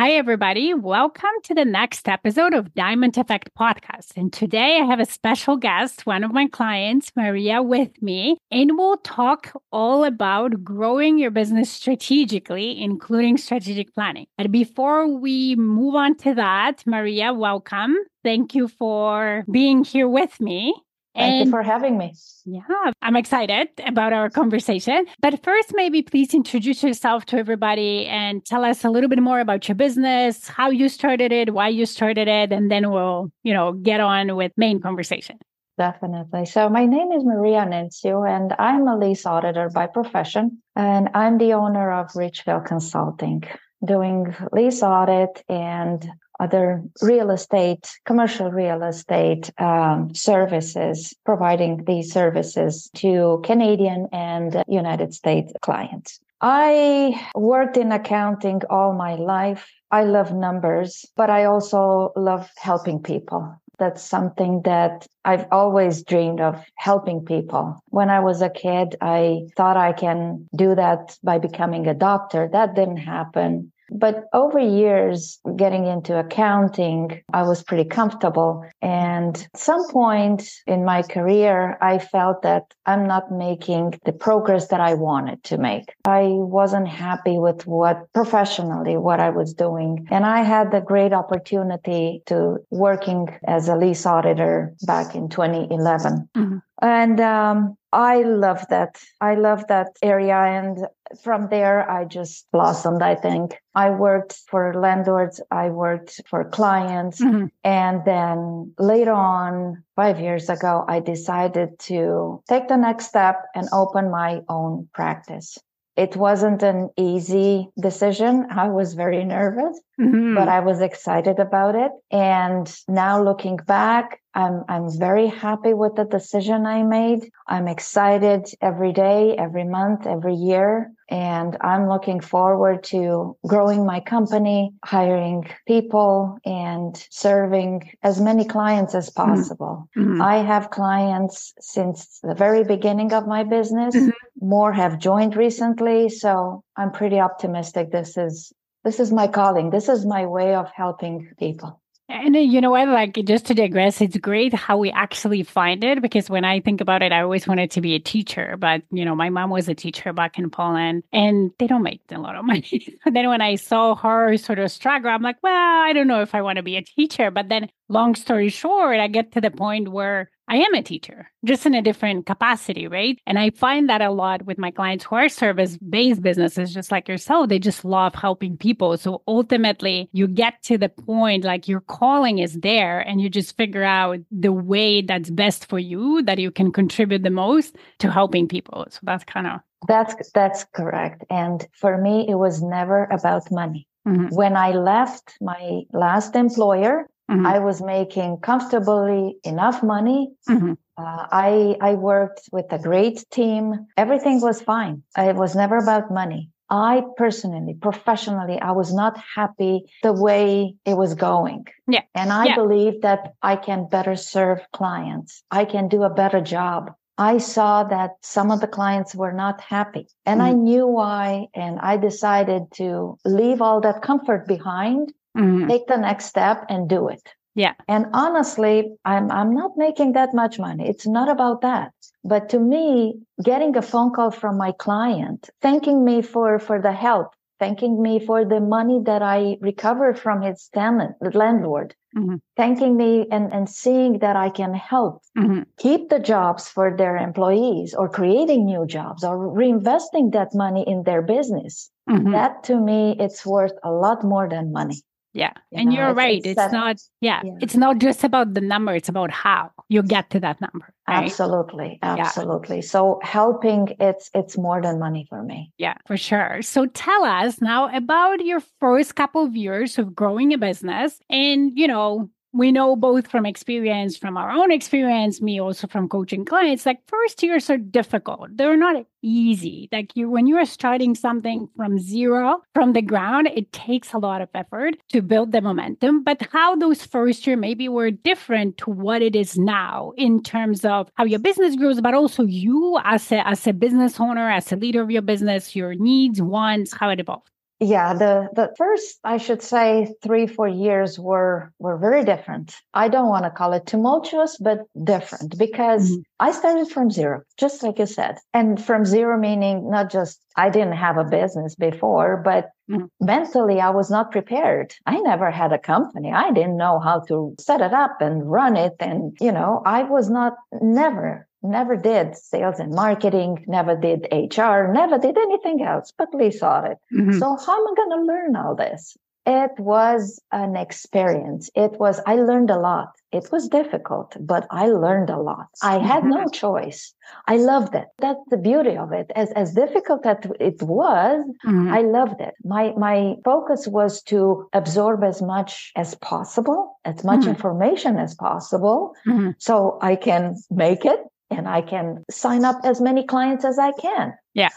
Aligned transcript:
Hi, 0.00 0.12
everybody. 0.12 0.72
Welcome 0.72 1.28
to 1.42 1.54
the 1.54 1.66
next 1.66 2.08
episode 2.08 2.54
of 2.54 2.72
Diamond 2.72 3.18
Effect 3.18 3.50
Podcast. 3.54 4.16
And 4.16 4.32
today 4.32 4.78
I 4.80 4.86
have 4.86 4.98
a 4.98 5.04
special 5.04 5.58
guest, 5.58 6.06
one 6.06 6.24
of 6.24 6.32
my 6.32 6.46
clients, 6.46 7.12
Maria, 7.14 7.60
with 7.60 8.00
me. 8.00 8.38
And 8.50 8.78
we'll 8.78 8.96
talk 8.96 9.52
all 9.70 10.04
about 10.04 10.64
growing 10.64 11.18
your 11.18 11.30
business 11.30 11.70
strategically, 11.70 12.82
including 12.82 13.36
strategic 13.36 13.92
planning. 13.92 14.24
And 14.38 14.50
before 14.50 15.06
we 15.06 15.54
move 15.56 15.94
on 15.94 16.16
to 16.20 16.32
that, 16.32 16.82
Maria, 16.86 17.34
welcome. 17.34 17.94
Thank 18.24 18.54
you 18.54 18.68
for 18.68 19.44
being 19.50 19.84
here 19.84 20.08
with 20.08 20.40
me. 20.40 20.74
Thank 21.20 21.34
and 21.34 21.46
you 21.46 21.50
for 21.50 21.62
having 21.62 21.98
me. 21.98 22.14
Yeah, 22.44 22.60
I'm 23.02 23.16
excited 23.16 23.68
about 23.86 24.12
our 24.12 24.30
conversation. 24.30 25.06
But 25.20 25.42
first, 25.42 25.72
maybe 25.74 26.02
please 26.02 26.34
introduce 26.34 26.82
yourself 26.82 27.26
to 27.26 27.36
everybody 27.36 28.06
and 28.06 28.44
tell 28.44 28.64
us 28.64 28.84
a 28.84 28.90
little 28.90 29.08
bit 29.08 29.22
more 29.22 29.40
about 29.40 29.68
your 29.68 29.74
business, 29.74 30.48
how 30.48 30.70
you 30.70 30.88
started 30.88 31.32
it, 31.32 31.52
why 31.52 31.68
you 31.68 31.86
started 31.86 32.28
it, 32.28 32.52
and 32.52 32.70
then 32.70 32.90
we'll, 32.90 33.30
you 33.42 33.52
know, 33.52 33.72
get 33.72 34.00
on 34.00 34.36
with 34.36 34.52
main 34.56 34.80
conversation. 34.80 35.38
Definitely. 35.78 36.44
So 36.46 36.68
my 36.68 36.84
name 36.84 37.12
is 37.12 37.24
Maria 37.24 37.64
Nenciu, 37.64 38.28
and 38.28 38.54
I'm 38.58 38.86
a 38.86 38.98
lease 38.98 39.24
auditor 39.24 39.70
by 39.70 39.86
profession, 39.86 40.60
and 40.76 41.08
I'm 41.14 41.38
the 41.38 41.54
owner 41.54 41.92
of 41.92 42.08
Richvale 42.08 42.66
Consulting, 42.66 43.44
doing 43.84 44.34
lease 44.52 44.82
audit 44.82 45.42
and 45.48 46.10
other 46.40 46.82
real 47.02 47.30
estate, 47.30 47.90
commercial 48.06 48.50
real 48.50 48.82
estate 48.82 49.50
um, 49.60 50.14
services, 50.14 51.14
providing 51.26 51.84
these 51.84 52.12
services 52.12 52.90
to 52.94 53.40
Canadian 53.44 54.08
and 54.12 54.64
United 54.66 55.12
States 55.12 55.52
clients. 55.60 56.18
I 56.40 57.20
worked 57.34 57.76
in 57.76 57.92
accounting 57.92 58.62
all 58.70 58.94
my 58.94 59.16
life. 59.16 59.70
I 59.90 60.04
love 60.04 60.32
numbers, 60.32 61.04
but 61.14 61.28
I 61.28 61.44
also 61.44 62.12
love 62.16 62.48
helping 62.56 63.02
people. 63.02 63.59
That's 63.80 64.02
something 64.02 64.62
that 64.62 65.06
I've 65.24 65.46
always 65.50 66.04
dreamed 66.04 66.40
of 66.40 66.62
helping 66.76 67.24
people. 67.24 67.82
When 67.88 68.10
I 68.10 68.20
was 68.20 68.42
a 68.42 68.50
kid, 68.50 68.94
I 69.00 69.48
thought 69.56 69.76
I 69.78 69.92
can 69.92 70.48
do 70.54 70.74
that 70.74 71.18
by 71.24 71.38
becoming 71.38 71.86
a 71.86 71.94
doctor. 71.94 72.48
That 72.52 72.76
didn't 72.76 72.98
happen. 72.98 73.72
But 73.90 74.24
over 74.32 74.58
years, 74.58 75.38
getting 75.56 75.86
into 75.86 76.18
accounting, 76.18 77.20
I 77.32 77.42
was 77.42 77.62
pretty 77.62 77.84
comfortable. 77.84 78.64
And 78.80 79.36
at 79.54 79.60
some 79.60 79.88
point 79.90 80.48
in 80.66 80.84
my 80.84 81.02
career, 81.02 81.76
I 81.80 81.98
felt 81.98 82.42
that 82.42 82.64
I'm 82.86 83.06
not 83.06 83.30
making 83.32 83.98
the 84.04 84.12
progress 84.12 84.68
that 84.68 84.80
I 84.80 84.94
wanted 84.94 85.42
to 85.44 85.58
make. 85.58 85.94
I 86.04 86.28
wasn't 86.28 86.88
happy 86.88 87.38
with 87.38 87.66
what 87.66 88.12
professionally, 88.12 88.96
what 88.96 89.20
I 89.20 89.30
was 89.30 89.52
doing. 89.52 90.06
And 90.10 90.24
I 90.24 90.42
had 90.42 90.70
the 90.70 90.80
great 90.80 91.12
opportunity 91.12 92.22
to 92.26 92.58
working 92.70 93.28
as 93.46 93.68
a 93.68 93.76
lease 93.76 94.06
auditor 94.06 94.74
back 94.86 95.14
in 95.14 95.28
2011. 95.28 96.28
Mm-hmm. 96.36 96.58
And 96.82 97.20
um, 97.20 97.76
I 97.92 98.22
love 98.22 98.66
that. 98.68 99.00
I 99.20 99.34
love 99.34 99.66
that 99.68 99.96
area. 100.02 100.36
And 100.36 100.86
from 101.22 101.48
there, 101.48 101.90
I 101.90 102.04
just 102.04 102.46
blossomed, 102.52 103.02
I 103.02 103.14
think. 103.16 103.56
I 103.74 103.90
worked 103.90 104.38
for 104.48 104.74
landlords, 104.74 105.40
I 105.50 105.70
worked 105.70 106.20
for 106.28 106.44
clients. 106.44 107.20
Mm-hmm. 107.20 107.46
And 107.64 108.04
then 108.04 108.74
later 108.78 109.12
on, 109.12 109.82
five 109.96 110.20
years 110.20 110.48
ago, 110.48 110.84
I 110.88 111.00
decided 111.00 111.78
to 111.80 112.42
take 112.48 112.68
the 112.68 112.76
next 112.76 113.06
step 113.06 113.44
and 113.54 113.68
open 113.72 114.10
my 114.10 114.40
own 114.48 114.88
practice. 114.94 115.58
It 115.96 116.16
wasn't 116.16 116.62
an 116.62 116.88
easy 116.96 117.68
decision. 117.78 118.46
I 118.50 118.68
was 118.68 118.94
very 118.94 119.24
nervous, 119.24 119.78
mm-hmm. 120.00 120.34
but 120.34 120.48
I 120.48 120.60
was 120.60 120.80
excited 120.80 121.38
about 121.38 121.74
it. 121.74 121.90
And 122.10 122.72
now 122.88 123.22
looking 123.22 123.56
back, 123.56 124.20
I'm, 124.34 124.64
I'm 124.68 124.88
very 124.96 125.26
happy 125.26 125.74
with 125.74 125.96
the 125.96 126.04
decision 126.04 126.66
I 126.66 126.82
made. 126.82 127.30
I'm 127.48 127.66
excited 127.66 128.48
every 128.60 128.92
day, 128.92 129.36
every 129.36 129.64
month, 129.64 130.06
every 130.06 130.34
year. 130.34 130.92
And 131.08 131.56
I'm 131.60 131.88
looking 131.88 132.20
forward 132.20 132.84
to 132.84 133.36
growing 133.44 133.84
my 133.84 133.98
company, 133.98 134.72
hiring 134.84 135.50
people 135.66 136.38
and 136.44 137.04
serving 137.10 137.90
as 138.04 138.20
many 138.20 138.44
clients 138.44 138.94
as 138.94 139.10
mm-hmm. 139.10 139.30
possible. 139.30 139.88
Mm-hmm. 139.96 140.22
I 140.22 140.36
have 140.36 140.70
clients 140.70 141.52
since 141.60 142.20
the 142.22 142.34
very 142.34 142.62
beginning 142.62 143.12
of 143.12 143.26
my 143.26 143.42
business. 143.42 143.96
Mm-hmm. 143.96 144.10
More 144.40 144.72
have 144.72 145.00
joined 145.00 145.36
recently. 145.36 146.08
So 146.08 146.62
I'm 146.76 146.92
pretty 146.92 147.18
optimistic. 147.18 147.90
This 147.90 148.16
is, 148.16 148.52
this 148.84 149.00
is 149.00 149.10
my 149.10 149.26
calling. 149.26 149.70
This 149.70 149.88
is 149.88 150.06
my 150.06 150.26
way 150.26 150.54
of 150.54 150.70
helping 150.72 151.32
people. 151.36 151.79
And 152.10 152.34
you 152.34 152.60
know 152.60 152.72
what? 152.72 152.88
Like, 152.88 153.14
just 153.24 153.46
to 153.46 153.54
digress, 153.54 154.00
it's 154.00 154.16
great 154.16 154.52
how 154.52 154.76
we 154.76 154.90
actually 154.90 155.44
find 155.44 155.84
it 155.84 156.02
because 156.02 156.28
when 156.28 156.44
I 156.44 156.58
think 156.58 156.80
about 156.80 157.02
it, 157.02 157.12
I 157.12 157.20
always 157.22 157.46
wanted 157.46 157.70
to 157.72 157.80
be 157.80 157.94
a 157.94 158.00
teacher. 158.00 158.56
But, 158.58 158.82
you 158.90 159.04
know, 159.04 159.14
my 159.14 159.30
mom 159.30 159.50
was 159.50 159.68
a 159.68 159.74
teacher 159.74 160.12
back 160.12 160.36
in 160.36 160.50
Poland 160.50 161.04
and 161.12 161.52
they 161.58 161.68
don't 161.68 161.84
make 161.84 162.02
a 162.10 162.18
lot 162.18 162.34
of 162.34 162.44
money. 162.52 162.98
then 163.06 163.28
when 163.28 163.40
I 163.40 163.54
saw 163.54 163.94
her 163.94 164.36
sort 164.38 164.58
of 164.58 164.72
struggle, 164.72 165.08
I'm 165.08 165.22
like, 165.22 165.36
well, 165.42 165.54
I 165.54 165.92
don't 165.92 166.08
know 166.08 166.20
if 166.20 166.34
I 166.34 166.42
want 166.42 166.56
to 166.56 166.64
be 166.64 166.76
a 166.76 166.82
teacher. 166.82 167.30
But 167.30 167.48
then, 167.48 167.70
long 167.88 168.16
story 168.16 168.48
short, 168.48 168.98
I 168.98 169.06
get 169.06 169.30
to 169.32 169.40
the 169.40 169.52
point 169.52 169.92
where 169.92 170.30
I 170.50 170.56
am 170.56 170.74
a 170.74 170.82
teacher, 170.82 171.30
just 171.44 171.64
in 171.64 171.76
a 171.76 171.80
different 171.80 172.26
capacity, 172.26 172.88
right? 172.88 173.16
And 173.24 173.38
I 173.38 173.50
find 173.50 173.88
that 173.88 174.02
a 174.02 174.10
lot 174.10 174.44
with 174.46 174.58
my 174.58 174.72
clients 174.72 175.04
who 175.04 175.14
are 175.14 175.28
service 175.28 175.76
based 175.76 176.22
businesses, 176.22 176.74
just 176.74 176.90
like 176.90 177.06
yourself. 177.06 177.48
They 177.48 177.60
just 177.60 177.84
love 177.84 178.16
helping 178.16 178.56
people. 178.56 178.96
So 178.96 179.22
ultimately, 179.28 180.08
you 180.12 180.26
get 180.26 180.60
to 180.64 180.76
the 180.76 180.88
point 180.88 181.44
like 181.44 181.68
your 181.68 181.82
calling 181.82 182.40
is 182.40 182.54
there 182.54 182.98
and 182.98 183.20
you 183.20 183.30
just 183.30 183.56
figure 183.56 183.84
out 183.84 184.18
the 184.32 184.52
way 184.52 185.02
that's 185.02 185.30
best 185.30 185.66
for 185.66 185.78
you, 185.78 186.20
that 186.22 186.40
you 186.40 186.50
can 186.50 186.72
contribute 186.72 187.22
the 187.22 187.30
most 187.30 187.76
to 188.00 188.10
helping 188.10 188.48
people. 188.48 188.88
So 188.90 188.98
that's 189.04 189.22
kind 189.22 189.46
of. 189.46 189.60
That's 189.86 190.32
that's 190.32 190.64
correct. 190.74 191.22
And 191.30 191.64
for 191.74 191.96
me, 191.96 192.26
it 192.28 192.34
was 192.34 192.60
never 192.60 193.04
about 193.04 193.52
money. 193.52 193.86
Mm-hmm. 194.06 194.34
When 194.34 194.56
I 194.56 194.72
left 194.72 195.34
my 195.40 195.82
last 195.92 196.34
employer, 196.34 197.06
Mm-hmm. 197.30 197.46
I 197.46 197.58
was 197.60 197.80
making 197.80 198.38
comfortably 198.38 199.36
enough 199.44 199.82
money. 199.82 200.32
Mm-hmm. 200.48 200.72
Uh, 200.98 201.26
I 201.30 201.76
I 201.80 201.94
worked 201.94 202.48
with 202.50 202.66
a 202.72 202.78
great 202.78 203.24
team. 203.30 203.86
Everything 203.96 204.40
was 204.40 204.60
fine. 204.60 205.02
It 205.16 205.36
was 205.36 205.54
never 205.54 205.76
about 205.76 206.10
money. 206.10 206.50
I 206.70 207.02
personally, 207.16 207.74
professionally, 207.74 208.60
I 208.60 208.70
was 208.72 208.94
not 208.94 209.18
happy 209.34 209.84
the 210.02 210.12
way 210.12 210.74
it 210.84 210.94
was 210.94 211.14
going. 211.14 211.66
Yeah. 211.88 212.02
And 212.14 212.32
I 212.32 212.46
yeah. 212.46 212.54
believe 212.54 213.02
that 213.02 213.34
I 213.42 213.56
can 213.56 213.88
better 213.88 214.14
serve 214.14 214.60
clients. 214.72 215.42
I 215.50 215.64
can 215.64 215.88
do 215.88 216.04
a 216.04 216.10
better 216.10 216.40
job. 216.40 216.92
I 217.18 217.38
saw 217.38 217.84
that 217.84 218.12
some 218.22 218.50
of 218.50 218.60
the 218.60 218.68
clients 218.68 219.14
were 219.14 219.32
not 219.32 219.60
happy 219.60 220.06
and 220.24 220.40
mm-hmm. 220.40 220.48
I 220.48 220.52
knew 220.52 220.86
why. 220.86 221.48
And 221.54 221.78
I 221.80 221.96
decided 221.96 222.62
to 222.76 223.18
leave 223.24 223.60
all 223.60 223.80
that 223.82 224.00
comfort 224.00 224.46
behind 224.46 225.12
Mm-hmm. 225.36 225.68
Take 225.68 225.86
the 225.86 225.96
next 225.96 226.26
step 226.26 226.64
and 226.68 226.88
do 226.88 227.08
it. 227.08 227.22
Yeah. 227.54 227.74
And 227.88 228.06
honestly, 228.12 228.92
I'm 229.04 229.30
I'm 229.30 229.54
not 229.54 229.72
making 229.76 230.12
that 230.12 230.34
much 230.34 230.58
money. 230.58 230.88
It's 230.88 231.06
not 231.06 231.28
about 231.28 231.62
that. 231.62 231.92
But 232.22 232.48
to 232.50 232.58
me, 232.58 233.20
getting 233.42 233.76
a 233.76 233.82
phone 233.82 234.12
call 234.12 234.30
from 234.30 234.56
my 234.56 234.72
client 234.72 235.50
thanking 235.60 236.04
me 236.04 236.22
for 236.22 236.58
for 236.58 236.80
the 236.80 236.92
help 236.92 237.34
thanking 237.60 238.02
me 238.02 238.18
for 238.18 238.44
the 238.44 238.58
money 238.58 239.00
that 239.04 239.22
I 239.22 239.58
recovered 239.60 240.18
from 240.18 240.40
his 240.40 240.68
tenant, 240.74 241.14
the 241.20 241.30
landlord, 241.30 241.94
mm-hmm. 242.16 242.36
thanking 242.56 242.96
me 242.96 243.26
and, 243.30 243.52
and 243.52 243.68
seeing 243.68 244.18
that 244.20 244.34
I 244.34 244.48
can 244.48 244.72
help 244.74 245.22
mm-hmm. 245.38 245.60
keep 245.78 246.08
the 246.08 246.18
jobs 246.18 246.68
for 246.68 246.96
their 246.96 247.16
employees 247.18 247.94
or 247.94 248.08
creating 248.08 248.64
new 248.64 248.86
jobs 248.86 249.22
or 249.22 249.36
reinvesting 249.36 250.32
that 250.32 250.54
money 250.54 250.84
in 250.88 251.04
their 251.04 251.22
business. 251.22 251.90
Mm-hmm. 252.08 252.32
That 252.32 252.64
to 252.64 252.80
me, 252.80 253.16
it's 253.20 253.46
worth 253.46 253.74
a 253.84 253.92
lot 253.92 254.24
more 254.24 254.48
than 254.48 254.72
money. 254.72 255.02
Yeah. 255.32 255.52
You 255.70 255.78
and 255.78 255.88
know, 255.90 255.96
you're 255.96 256.08
it's, 256.10 256.16
right. 256.16 256.42
It's, 256.44 256.60
it's 256.60 256.72
not, 256.72 256.96
yeah, 257.20 257.40
yeah, 257.44 257.52
it's 257.60 257.76
not 257.76 257.98
just 257.98 258.24
about 258.24 258.54
the 258.54 258.60
number, 258.60 258.94
it's 258.94 259.08
about 259.08 259.30
how 259.30 259.70
you 259.88 260.02
get 260.02 260.30
to 260.30 260.40
that 260.40 260.60
number. 260.60 260.92
Right? 261.08 261.24
Absolutely. 261.24 261.98
Absolutely. 262.02 262.76
Yeah. 262.76 262.82
So 262.82 263.20
helping 263.22 263.96
it's 264.00 264.30
it's 264.34 264.58
more 264.58 264.82
than 264.82 264.98
money 264.98 265.26
for 265.28 265.42
me. 265.42 265.72
Yeah, 265.78 265.94
for 266.06 266.16
sure. 266.16 266.62
So 266.62 266.86
tell 266.86 267.24
us 267.24 267.60
now 267.60 267.94
about 267.94 268.44
your 268.44 268.60
first 268.80 269.14
couple 269.14 269.44
of 269.44 269.54
years 269.54 269.98
of 269.98 270.14
growing 270.14 270.52
a 270.52 270.58
business 270.58 271.20
and, 271.30 271.76
you 271.76 271.86
know, 271.86 272.28
we 272.52 272.72
know 272.72 272.96
both 272.96 273.28
from 273.28 273.46
experience, 273.46 274.16
from 274.16 274.36
our 274.36 274.50
own 274.50 274.72
experience, 274.72 275.40
me 275.40 275.60
also 275.60 275.86
from 275.86 276.08
coaching 276.08 276.44
clients, 276.44 276.84
like 276.84 276.98
first 277.06 277.42
years 277.42 277.70
are 277.70 277.78
difficult. 277.78 278.48
They're 278.56 278.76
not 278.76 279.06
easy. 279.22 279.88
Like 279.92 280.16
you, 280.16 280.28
when 280.28 280.46
you 280.46 280.56
are 280.56 280.64
starting 280.64 281.14
something 281.14 281.68
from 281.76 281.98
zero, 281.98 282.62
from 282.74 282.92
the 282.92 283.02
ground, 283.02 283.48
it 283.54 283.72
takes 283.72 284.12
a 284.12 284.18
lot 284.18 284.40
of 284.40 284.48
effort 284.54 284.96
to 285.10 285.22
build 285.22 285.52
the 285.52 285.60
momentum. 285.60 286.24
But 286.24 286.48
how 286.50 286.74
those 286.74 287.04
first 287.04 287.46
year 287.46 287.56
maybe 287.56 287.88
were 287.88 288.10
different 288.10 288.78
to 288.78 288.90
what 288.90 289.22
it 289.22 289.36
is 289.36 289.56
now 289.56 290.12
in 290.16 290.42
terms 290.42 290.84
of 290.84 291.08
how 291.14 291.24
your 291.24 291.38
business 291.38 291.76
grows, 291.76 292.00
but 292.00 292.14
also 292.14 292.44
you 292.44 292.98
as 293.04 293.30
a, 293.30 293.46
as 293.46 293.66
a 293.66 293.72
business 293.72 294.18
owner, 294.18 294.50
as 294.50 294.72
a 294.72 294.76
leader 294.76 295.02
of 295.02 295.10
your 295.10 295.22
business, 295.22 295.76
your 295.76 295.94
needs, 295.94 296.42
wants, 296.42 296.92
how 296.92 297.10
it 297.10 297.20
evolved 297.20 297.50
yeah 297.80 298.12
the 298.12 298.48
the 298.54 298.72
first 298.76 299.18
i 299.24 299.38
should 299.38 299.62
say 299.62 300.14
three 300.22 300.46
four 300.46 300.68
years 300.68 301.18
were 301.18 301.72
were 301.78 301.96
very 301.96 302.24
different. 302.24 302.74
I 302.92 303.08
don't 303.08 303.28
want 303.28 303.44
to 303.44 303.50
call 303.50 303.72
it 303.72 303.86
tumultuous 303.86 304.58
but 304.58 304.80
different 305.02 305.58
because 305.58 306.10
mm-hmm. 306.10 306.20
i 306.38 306.52
started 306.52 306.88
from 306.90 307.10
zero 307.10 307.42
just 307.58 307.82
like 307.82 307.98
you 307.98 308.06
said. 308.06 308.36
And 308.52 308.82
from 308.82 309.04
zero 309.04 309.38
meaning 309.38 309.90
not 309.90 310.10
just 310.10 310.40
i 310.56 310.68
didn't 310.68 311.00
have 311.06 311.16
a 311.16 311.24
business 311.24 311.74
before 311.74 312.42
but 312.44 312.70
mm-hmm. 312.90 313.06
mentally 313.20 313.80
i 313.80 313.90
was 313.90 314.10
not 314.10 314.30
prepared. 314.30 314.94
I 315.06 315.18
never 315.20 315.50
had 315.50 315.72
a 315.72 315.78
company. 315.78 316.32
I 316.32 316.50
didn't 316.52 316.76
know 316.76 316.98
how 316.98 317.20
to 317.28 317.54
set 317.58 317.80
it 317.80 317.94
up 317.94 318.20
and 318.20 318.50
run 318.50 318.76
it. 318.76 318.94
And 319.00 319.36
you 319.40 319.52
know 319.52 319.82
i 319.86 320.02
was 320.02 320.28
not 320.28 320.54
never 320.82 321.48
never 321.62 321.96
did 321.96 322.36
sales 322.36 322.78
and 322.78 322.92
marketing, 322.92 323.64
never 323.66 323.96
did 323.96 324.26
HR, 324.32 324.92
never 324.92 325.18
did 325.18 325.36
anything 325.36 325.82
else 325.82 326.12
but 326.16 326.34
lease 326.34 326.62
audit. 326.62 326.98
Mm-hmm. 327.12 327.38
So 327.38 327.56
how 327.56 327.76
am 327.80 327.92
I 327.92 327.94
going 327.96 328.18
to 328.18 328.24
learn 328.24 328.56
all 328.56 328.74
this? 328.74 329.16
It 329.46 329.72
was 329.78 330.40
an 330.52 330.76
experience. 330.76 331.70
It 331.74 331.92
was, 331.98 332.20
I 332.26 332.36
learned 332.36 332.70
a 332.70 332.78
lot. 332.78 333.08
It 333.32 333.50
was 333.50 333.68
difficult, 333.68 334.36
but 334.38 334.66
I 334.70 334.88
learned 334.88 335.30
a 335.30 335.38
lot. 335.38 335.68
I 335.82 335.98
had 335.98 336.24
no 336.24 336.38
mm-hmm. 336.38 336.50
choice. 336.52 337.14
I 337.46 337.56
loved 337.56 337.94
it. 337.94 338.08
That's 338.18 338.40
the 338.48 338.58
beauty 338.58 338.96
of 338.96 339.12
it. 339.12 339.30
As, 339.34 339.50
as 339.52 339.72
difficult 339.72 340.26
as 340.26 340.38
it 340.58 340.82
was, 340.82 341.44
mm-hmm. 341.66 341.88
I 341.88 342.02
loved 342.02 342.40
it. 342.40 342.54
My, 342.64 342.92
my 342.98 343.36
focus 343.44 343.86
was 343.86 344.22
to 344.24 344.68
absorb 344.72 345.24
as 345.24 345.40
much 345.40 345.92
as 345.96 346.16
possible, 346.16 346.98
as 347.04 347.24
much 347.24 347.40
mm-hmm. 347.40 347.50
information 347.50 348.18
as 348.18 348.34
possible, 348.34 349.14
mm-hmm. 349.26 349.50
so 349.58 349.98
I 350.02 350.16
can 350.16 350.56
make 350.70 351.04
it 351.04 351.20
and 351.50 351.68
I 351.68 351.82
can 351.82 352.24
sign 352.30 352.64
up 352.64 352.80
as 352.84 353.00
many 353.00 353.24
clients 353.24 353.64
as 353.64 353.78
I 353.78 353.92
can. 353.92 354.34
Yeah. 354.54 354.70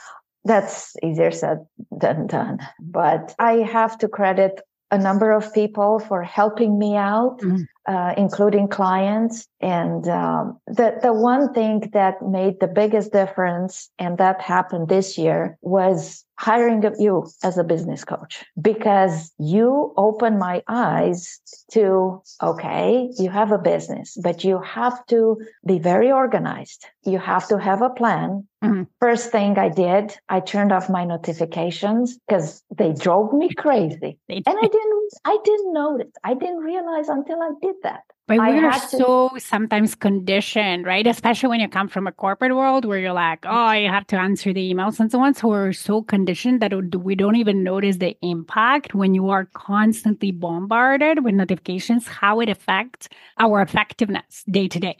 That's 0.46 0.96
easier 1.04 1.32
said 1.32 1.66
than 1.92 2.28
done. 2.28 2.60
But 2.82 3.34
I 3.40 3.58
have 3.58 3.98
to 4.00 4.08
credit 4.08 4.60
a 4.92 4.98
number 4.98 5.32
of 5.32 5.54
people 5.54 6.00
for 6.00 6.22
helping 6.22 6.78
me 6.78 6.96
out, 6.96 7.40
mm-hmm. 7.40 7.64
Uh, 7.88 8.14
including 8.18 8.68
clients. 8.68 9.48
And 9.62 10.08
um, 10.08 10.60
the 10.68 11.00
the 11.02 11.14
one 11.14 11.54
thing 11.54 11.90
that 11.94 12.22
made 12.22 12.60
the 12.60 12.68
biggest 12.68 13.12
difference, 13.12 13.90
and 14.00 14.18
that 14.18 14.42
happened 14.42 14.90
this 14.90 15.18
year, 15.18 15.58
was 15.62 16.26
hiring 16.40 16.84
of 16.86 16.96
you 17.00 17.26
as 17.44 17.58
a 17.58 17.64
business 17.64 18.04
coach. 18.04 18.44
Because 18.60 19.32
you 19.38 19.94
open 19.98 20.38
my 20.38 20.64
eyes 20.68 21.40
to 21.72 22.22
okay 22.42 23.10
you 23.18 23.30
have 23.30 23.52
a 23.52 23.58
business 23.58 24.18
but 24.22 24.44
you 24.44 24.60
have 24.62 25.06
to 25.08 25.40
be 25.66 25.80
very 25.80 26.12
organized. 26.12 26.86
You 27.04 27.20
have 27.20 27.48
to 27.48 27.58
have 27.58 27.82
a 27.82 27.90
plan. 27.90 28.48
Mm-hmm. 28.64 28.84
first 29.02 29.30
thing 29.30 29.58
i 29.58 29.68
did 29.68 30.16
i 30.30 30.40
turned 30.40 30.72
off 30.72 30.90
my 30.90 31.04
notifications 31.04 32.18
because 32.26 32.64
they 32.74 32.94
drove 32.94 33.34
me 33.34 33.54
crazy. 33.54 34.18
And 34.30 34.58
i 34.66 34.68
didn't 34.78 35.10
i 35.26 35.38
didn't 35.44 35.74
notice 35.74 36.14
i 36.24 36.34
didn't 36.34 36.60
realize 36.60 37.10
until 37.10 37.42
i 37.42 37.52
did 37.62 37.73
that 37.84 38.04
but 38.26 38.38
we're 38.38 38.72
so 38.72 39.32
sometimes 39.38 39.96
conditioned, 39.96 40.86
right? 40.86 41.06
Especially 41.06 41.50
when 41.50 41.60
you 41.60 41.68
come 41.68 41.90
from 41.90 42.08
a 42.08 42.12
corporate 42.12 42.56
world 42.56 42.86
where 42.86 42.98
you're 42.98 43.12
like, 43.12 43.40
oh, 43.44 43.72
you 43.74 43.90
have 43.90 44.08
to 44.08 44.18
answer 44.18 44.54
the 44.54 44.74
emails 44.74 45.00
and 45.00 45.12
so 45.12 45.20
on. 45.20 45.34
So 45.34 45.50
we're 45.50 45.74
so 45.74 46.02
conditioned 46.02 46.62
that 46.62 46.74
we 46.96 47.16
don't 47.16 47.36
even 47.36 47.64
notice 47.64 47.98
the 47.98 48.16
impact 48.22 48.96
when 48.96 49.14
you 49.14 49.30
are 49.30 49.46
constantly 49.54 50.32
bombarded 50.32 51.26
with 51.26 51.36
notifications, 51.36 52.08
how 52.08 52.40
it 52.40 52.48
affects 52.48 53.10
our 53.40 53.62
effectiveness 53.62 54.46
day 54.50 54.70
to 54.70 54.80
day. 54.80 54.98